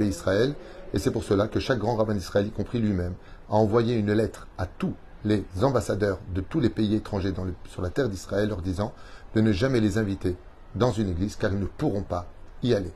Israël. 0.00 0.54
Et 0.92 0.98
c'est 0.98 1.10
pour 1.10 1.24
cela 1.24 1.48
que 1.48 1.60
chaque 1.60 1.78
grand 1.78 1.96
rabbin 1.96 2.14
d'Israël, 2.14 2.46
y 2.46 2.50
compris 2.50 2.78
lui-même, 2.78 3.14
a 3.50 3.54
envoyé 3.54 3.94
une 3.96 4.12
lettre 4.12 4.46
à 4.58 4.66
tous 4.66 4.94
les 5.24 5.44
ambassadeurs 5.62 6.18
de 6.34 6.40
tous 6.40 6.60
les 6.60 6.70
pays 6.70 6.94
étrangers 6.94 7.32
sur 7.68 7.82
la 7.82 7.90
terre 7.90 8.08
d'Israël 8.08 8.48
leur 8.48 8.62
disant 8.62 8.92
de 9.34 9.40
ne 9.40 9.52
jamais 9.52 9.80
les 9.80 9.98
inviter 9.98 10.36
dans 10.74 10.92
une 10.92 11.08
église 11.08 11.36
car 11.36 11.52
ils 11.52 11.58
ne 11.58 11.66
pourront 11.66 12.02
pas 12.02 12.26
y 12.62 12.74
aller. 12.74 12.92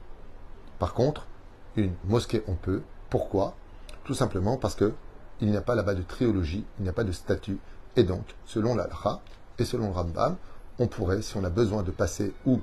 Par 0.79 0.95
contre, 0.95 1.27
une 1.77 1.95
mosquée, 2.05 2.43
on 2.47 2.55
peut. 2.55 2.83
Pourquoi? 3.11 3.55
Tout 4.05 4.15
simplement 4.15 4.57
parce 4.57 4.75
que 4.75 4.93
il 5.41 5.51
n'y 5.51 5.57
a 5.57 5.63
pas 5.63 5.75
là-bas 5.75 5.95
de 5.95 6.03
triologie, 6.03 6.65
il 6.79 6.83
n'y 6.83 6.89
a 6.89 6.93
pas 6.93 7.05
de 7.05 7.13
statut. 7.13 7.59
Et 7.97 8.03
donc, 8.03 8.25
selon 8.45 8.75
l'Alha 8.75 9.21
et 9.59 9.65
selon 9.65 9.87
le 9.87 9.93
Rambam, 9.93 10.37
on 10.79 10.87
pourrait, 10.87 11.23
si 11.23 11.37
on 11.37 11.45
a 11.45 11.51
besoin 11.51 11.83
de 11.83 11.91
passer 11.91 12.33
ou 12.47 12.61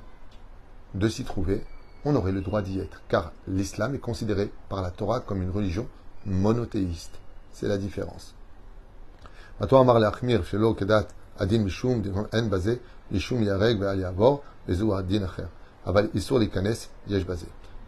de 0.94 1.08
s'y 1.08 1.24
trouver, 1.24 1.64
on 2.04 2.14
aurait 2.14 2.32
le 2.32 2.40
droit 2.40 2.62
d'y 2.62 2.78
être. 2.78 3.02
Car 3.08 3.32
l'islam 3.48 3.94
est 3.94 3.98
considéré 3.98 4.52
par 4.68 4.82
la 4.82 4.90
Torah 4.90 5.20
comme 5.20 5.42
une 5.42 5.50
religion 5.50 5.88
monothéiste. 6.24 7.18
C'est 7.58 7.68
la 7.68 7.78
différence. 7.78 8.34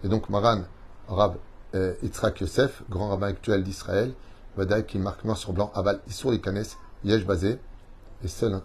Et 0.02 0.09
donc 0.09 0.31
Maran, 0.31 0.62
Rab 1.07 1.37
euh, 1.74 1.94
Yitzhak 2.02 2.40
Yosef, 2.40 2.83
grand 2.88 3.11
rabbin 3.11 3.26
actuel 3.26 3.62
d'Israël, 3.62 4.14
Vadaï 4.57 4.87
qui 4.87 4.98
marque 4.98 5.24
noir 5.24 5.37
sur 5.37 5.52
blanc, 5.52 5.70
Aval 5.74 6.00
Issour 6.09 6.31
Likanes, 6.31 6.64
Yesh 7.04 7.26
Bazé, 7.26 7.59
et 8.24 8.28
seul 8.28 8.54
un, 8.54 8.62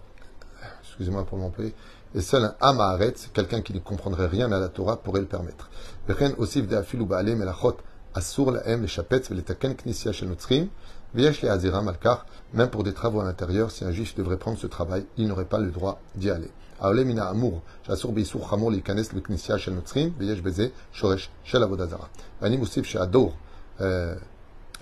excusez-moi 0.80 1.26
pour 1.26 1.36
m'employer, 1.36 1.74
et 2.14 2.22
seul 2.22 2.44
un 2.44 2.54
Amaharetz, 2.62 3.28
quelqu'un 3.34 3.60
qui 3.60 3.74
ne 3.74 3.78
comprendrait 3.78 4.28
rien 4.28 4.50
à 4.52 4.58
la 4.58 4.70
Torah, 4.70 4.96
pourrait 4.96 5.20
le 5.20 5.26
permettre. 5.26 5.68
Vechen 6.08 6.32
Osif 6.38 6.66
de 6.66 6.76
Afilou 6.76 7.04
Baalé 7.04 7.34
Melachot, 7.34 7.76
Assur 8.14 8.52
lahem 8.52 8.82
les 8.82 8.88
chapetz 8.88 9.28
veletaken 9.28 9.74
knesia 9.74 10.12
shenotzrim 10.12 10.68
veyesh 11.14 11.42
le 11.42 11.50
aziram 11.50 11.88
alkar. 11.88 12.26
Même 12.52 12.70
pour 12.70 12.84
des 12.84 12.92
travaux 12.92 13.20
à 13.20 13.24
l'intérieur, 13.24 13.70
si 13.72 13.84
un 13.84 13.90
juif 13.90 14.14
devrait 14.14 14.36
prendre 14.36 14.58
ce 14.58 14.68
travail, 14.68 15.04
il 15.16 15.26
n'aurait 15.26 15.44
pas 15.44 15.58
le 15.58 15.70
droit 15.72 16.00
d'y 16.14 16.30
aller. 16.30 16.50
Aole 16.80 17.04
mina 17.04 17.26
amour 17.26 17.62
shasur 17.86 18.12
beisur 18.12 18.48
chamor 18.48 18.70
likanes 18.70 19.02
le 19.14 19.20
knesia 19.20 19.58
shenotzrim 19.58 20.12
veyesh 20.18 20.42
beze 20.42 20.70
shoresh 20.92 21.28
shel 21.42 21.62
avodazara. 21.62 22.08
Ani 22.40 22.56
musif 22.56 22.86
sheador 22.86 23.32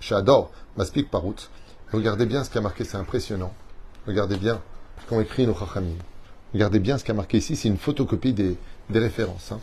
sheador 0.01 0.45
euh, 0.45 0.77
maspik 0.77 1.11
parout. 1.11 1.49
Regardez 1.93 2.27
bien 2.27 2.45
ce 2.45 2.51
qui 2.51 2.59
a 2.59 2.61
marqué, 2.61 2.85
c'est 2.85 2.97
impressionnant. 2.97 3.55
Regardez 4.07 4.37
bien 4.37 4.61
ce 5.01 5.09
qu'ont 5.09 5.21
écrit 5.21 5.47
nos 5.47 5.55
chachamim. 5.55 5.97
Regardez 6.53 6.81
bien 6.81 6.99
ce 6.99 7.05
qui 7.05 7.11
a 7.11 7.15
marqué 7.15 7.39
ici, 7.39 7.57
c'est 7.57 7.69
une 7.69 7.79
photocopie 7.79 8.35
des, 8.35 8.59
des 8.91 8.99
références. 8.99 9.53
Hein. 9.53 9.61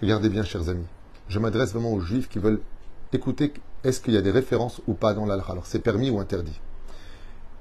Regardez 0.00 0.28
bien, 0.28 0.42
chers 0.42 0.68
amis. 0.68 0.86
Je 1.28 1.38
m'adresse 1.38 1.72
vraiment 1.72 1.92
aux 1.92 2.00
juifs 2.00 2.28
qui 2.28 2.38
veulent 2.38 2.60
écouter 3.14 3.52
est-ce 3.84 4.00
qu'il 4.00 4.14
y 4.14 4.16
a 4.16 4.22
des 4.22 4.30
références 4.30 4.80
ou 4.86 4.94
pas 4.94 5.14
dans 5.14 5.26
l'alha. 5.26 5.44
Alors 5.48 5.66
c'est 5.66 5.78
permis 5.78 6.10
ou 6.10 6.18
interdit? 6.20 6.60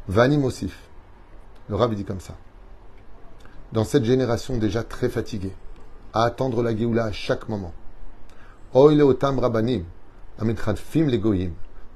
Vani 0.08 0.38
Mosif. 0.38 0.78
Le 1.70 1.76
rabbi 1.76 1.96
dit 1.96 2.06
comme 2.06 2.20
ça. 2.20 2.36
Dans 3.72 3.84
cette 3.84 4.04
génération 4.04 4.58
déjà 4.58 4.84
très 4.84 5.10
fatiguée, 5.10 5.54
à 6.14 6.24
attendre 6.24 6.62
la 6.62 6.76
Géoula 6.76 7.06
à 7.06 7.12
chaque 7.12 7.50
moment. 7.50 7.74
Otam 8.74 9.40
rabbanim, 9.40 9.84
amitradfim 10.40 11.08
les 11.08 11.20
goyim. 11.20 11.52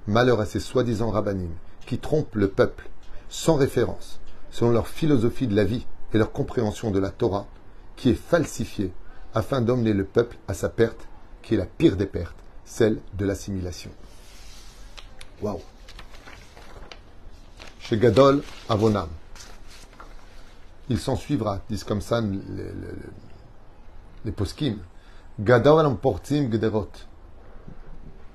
Malheur 0.08 0.40
à 0.40 0.46
ces 0.46 0.60
soi-disant 0.60 1.10
rabbanim 1.10 1.52
qui 1.86 1.98
trompent 2.00 2.36
le 2.36 2.50
peuple 2.50 2.90
sans 3.30 3.56
référence, 3.56 4.20
selon 4.52 4.72
leur 4.72 4.88
philosophie 4.88 5.48
de 5.48 5.56
la 5.56 5.64
vie 5.64 5.86
et 6.14 6.18
leur 6.18 6.32
compréhension 6.32 6.92
de 6.92 7.00
la 7.00 7.10
Torah, 7.10 7.48
qui 7.96 8.10
est 8.10 8.14
falsifiée 8.14 8.94
afin 9.34 9.62
d'emmener 9.62 9.94
le 9.94 10.04
peuple 10.04 10.38
à 10.48 10.54
sa 10.54 10.70
perte, 10.70 11.08
qui 11.42 11.56
est 11.56 11.58
la 11.58 11.66
pire 11.66 11.96
des 11.96 12.06
pertes, 12.06 12.38
celle 12.68 13.00
de 13.14 13.26
l'assimilation. 13.26 13.90
Waouh! 15.42 15.62
Chez 17.80 17.98
Gadol 17.98 18.44
Avonam. 18.70 19.08
Il 20.90 21.00
s'en 21.00 21.16
suivra, 21.16 21.62
disent 21.70 21.86
comme 21.86 22.02
ça 22.02 22.22
les, 22.22 22.38
les, 24.26 24.32
poskim. 24.32 24.78
Gadol 25.40 25.86
Amportim 25.86 26.50
Gderot. 26.50 26.92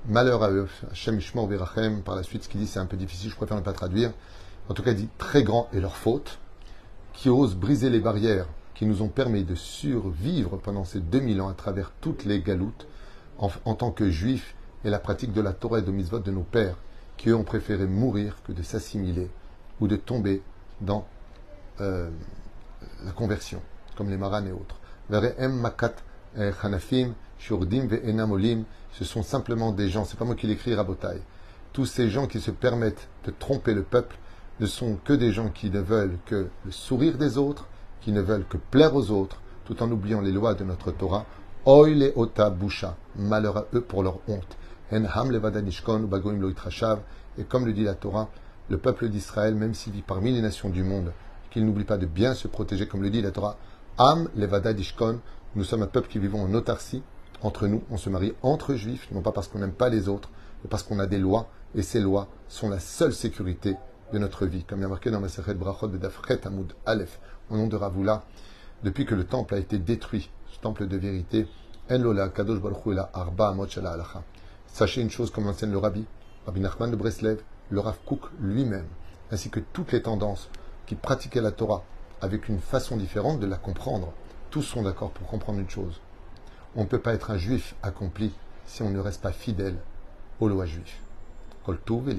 Malheur 0.07 0.43
à 0.43 0.49
eux. 0.51 0.67
Hashem 0.91 1.19
Ishmor 1.19 1.47
Virachem. 1.47 2.01
Par 2.01 2.15
la 2.15 2.23
suite, 2.23 2.43
ce 2.43 2.49
qu'il 2.49 2.59
dit, 2.59 2.67
c'est 2.67 2.79
un 2.79 2.85
peu 2.85 2.97
difficile, 2.97 3.29
je 3.29 3.35
préfère 3.35 3.57
ne 3.57 3.61
pas 3.61 3.73
traduire. 3.73 4.11
En 4.69 4.73
tout 4.73 4.81
cas, 4.81 4.91
il 4.91 4.97
dit 4.97 5.09
très 5.17 5.43
grand 5.43 5.69
est 5.73 5.79
leur 5.79 5.95
faute, 5.95 6.39
qui 7.13 7.29
osent 7.29 7.55
briser 7.55 7.89
les 7.89 7.99
barrières 7.99 8.47
qui 8.73 8.85
nous 8.87 9.03
ont 9.03 9.09
permis 9.09 9.43
de 9.43 9.55
survivre 9.55 10.57
pendant 10.57 10.83
ces 10.83 10.99
2000 10.99 11.41
ans 11.41 11.49
à 11.49 11.53
travers 11.53 11.91
toutes 12.01 12.25
les 12.25 12.41
galoutes 12.41 12.87
en, 13.65 13.75
tant 13.75 13.91
que 13.91 14.09
juifs 14.09 14.55
et 14.85 14.89
la 14.89 14.99
pratique 14.99 15.33
de 15.33 15.41
la 15.41 15.53
Torah 15.53 15.79
et 15.79 15.81
de 15.81 15.91
mitzvot 15.91 16.19
de 16.19 16.31
nos 16.31 16.43
pères, 16.43 16.77
qui 17.17 17.29
eux 17.29 17.35
ont 17.35 17.43
préféré 17.43 17.85
mourir 17.85 18.37
que 18.45 18.51
de 18.51 18.63
s'assimiler 18.63 19.29
ou 19.79 19.87
de 19.87 19.95
tomber 19.95 20.41
dans 20.81 21.05
euh, 21.81 22.09
la 23.03 23.11
conversion, 23.11 23.61
comme 23.95 24.09
les 24.09 24.17
Maran 24.17 24.45
et 24.45 24.51
autres. 24.51 24.77
Makat 25.09 25.95
chanafim, 26.61 27.13
shurdim 27.37 27.87
ve'enam 27.87 28.31
olim, 28.31 28.63
ce 28.93 29.03
sont 29.05 29.23
simplement 29.23 29.71
des 29.71 29.89
gens, 29.89 30.05
c'est 30.05 30.17
pas 30.17 30.25
moi 30.25 30.35
qui 30.35 30.47
l'écris, 30.47 30.75
Rabotai. 30.75 31.21
Tous 31.73 31.85
ces 31.85 32.09
gens 32.09 32.27
qui 32.27 32.39
se 32.39 32.51
permettent 32.51 33.07
de 33.25 33.31
tromper 33.31 33.73
le 33.73 33.83
peuple 33.83 34.15
ne 34.59 34.65
sont 34.67 34.97
que 35.03 35.13
des 35.13 35.31
gens 35.31 35.49
qui 35.49 35.69
ne 35.69 35.81
veulent 35.81 36.17
que 36.25 36.47
le 36.65 36.71
sourire 36.71 37.17
des 37.17 37.37
autres, 37.37 37.67
qui 38.01 38.11
ne 38.11 38.21
veulent 38.21 38.45
que 38.47 38.57
plaire 38.57 38.95
aux 38.95 39.09
autres, 39.11 39.41
tout 39.65 39.81
en 39.81 39.91
oubliant 39.91 40.21
les 40.21 40.31
lois 40.31 40.53
de 40.53 40.63
notre 40.63 40.91
Torah. 40.91 41.25
Oile 41.65 42.11
ota 42.17 42.49
busha, 42.49 42.97
malheur 43.15 43.55
à 43.55 43.65
eux 43.73 43.79
pour 43.79 44.03
leur 44.03 44.19
honte. 44.27 44.57
En 44.91 45.05
ham 45.05 45.31
levadanishkon 45.31 46.01
bagoim 46.01 46.37
lo. 46.37 46.51
Et 47.37 47.43
comme 47.45 47.65
le 47.65 47.71
dit 47.71 47.85
la 47.85 47.93
Torah, 47.93 48.29
le 48.67 48.77
peuple 48.77 49.07
d'Israël, 49.07 49.55
même 49.55 49.73
s'il 49.73 49.93
vit 49.93 50.01
parmi 50.01 50.33
les 50.33 50.41
nations 50.41 50.67
du 50.67 50.83
monde, 50.83 51.13
qu'il 51.51 51.65
n'oublie 51.65 51.85
pas 51.85 51.97
de 51.97 52.05
bien 52.05 52.33
se 52.33 52.49
protéger, 52.49 52.85
comme 52.85 53.01
le 53.01 53.09
dit 53.09 53.21
la 53.21 53.31
Torah, 53.31 53.55
Am 53.97 54.27
levada 54.35 54.73
dishkon, 54.73 55.21
nous 55.55 55.63
sommes 55.63 55.83
un 55.83 55.87
peuple 55.87 56.09
qui 56.09 56.19
vivons 56.19 56.43
en 56.43 56.53
autarcie, 56.53 57.01
entre 57.41 57.67
nous, 57.67 57.81
on 57.89 57.95
se 57.95 58.09
marie 58.09 58.33
entre 58.41 58.75
juifs, 58.75 59.07
non 59.13 59.21
pas 59.21 59.31
parce 59.31 59.47
qu'on 59.47 59.59
n'aime 59.59 59.71
pas 59.71 59.87
les 59.87 60.09
autres, 60.09 60.31
mais 60.63 60.69
parce 60.69 60.83
qu'on 60.83 60.99
a 60.99 61.07
des 61.07 61.17
lois, 61.17 61.47
et 61.75 61.81
ces 61.81 62.01
lois 62.01 62.27
sont 62.49 62.69
la 62.69 62.79
seule 62.79 63.13
sécurité 63.13 63.77
de 64.11 64.19
notre 64.19 64.45
vie. 64.45 64.65
Comme 64.65 64.79
il 64.79 64.81
y 64.81 64.85
a 64.85 64.89
marqué 64.89 65.11
dans 65.11 65.21
la 65.21 65.29
Sechet 65.29 65.53
Brachot 65.53 65.87
de 65.87 65.97
Dafret 65.97 66.45
Hamoud 66.45 66.73
Aleph, 66.85 67.21
au 67.49 67.55
nom 67.55 67.67
de 67.67 67.77
Ravula, 67.77 68.23
depuis 68.83 69.05
que 69.05 69.15
le 69.15 69.23
temple 69.23 69.55
a 69.55 69.59
été 69.59 69.77
détruit, 69.77 70.29
temple 70.59 70.87
de 70.87 70.97
vérité, 70.97 71.47
En 71.89 71.97
lola 71.97 72.29
kadosh 72.29 72.59
baruch 72.59 72.97
arba. 73.13 73.55
Sachez 74.67 75.01
une 75.01 75.09
chose 75.09 75.31
comme 75.31 75.47
enseigne 75.47 75.71
le 75.71 75.77
Rabbi, 75.77 76.05
Rabbi 76.45 76.59
Nachman 76.59 76.89
de 76.89 76.95
Breslev, 76.95 77.41
le 77.69 77.79
Rav 77.79 77.97
Kook 78.05 78.21
lui-même, 78.39 78.87
ainsi 79.31 79.49
que 79.49 79.59
toutes 79.59 79.91
les 79.91 80.01
tendances 80.01 80.49
qui 80.85 80.95
pratiquaient 80.95 81.41
la 81.41 81.51
Torah 81.51 81.83
avec 82.21 82.47
une 82.47 82.59
façon 82.59 82.97
différente 82.97 83.39
de 83.39 83.45
la 83.45 83.57
comprendre. 83.57 84.13
Tous 84.49 84.61
sont 84.61 84.83
d'accord 84.83 85.11
pour 85.11 85.27
comprendre 85.27 85.59
une 85.59 85.69
chose. 85.69 85.99
On 86.75 86.83
ne 86.83 86.87
peut 86.87 86.99
pas 86.99 87.13
être 87.13 87.31
un 87.31 87.37
juif 87.37 87.75
accompli 87.83 88.31
si 88.65 88.81
on 88.81 88.89
ne 88.89 88.99
reste 88.99 89.21
pas 89.21 89.31
fidèle 89.31 89.77
aux 90.39 90.47
lois 90.47 90.65
juives. 90.65 90.99
Kol 91.65 91.79
tov 91.79 92.09
et. 92.09 92.15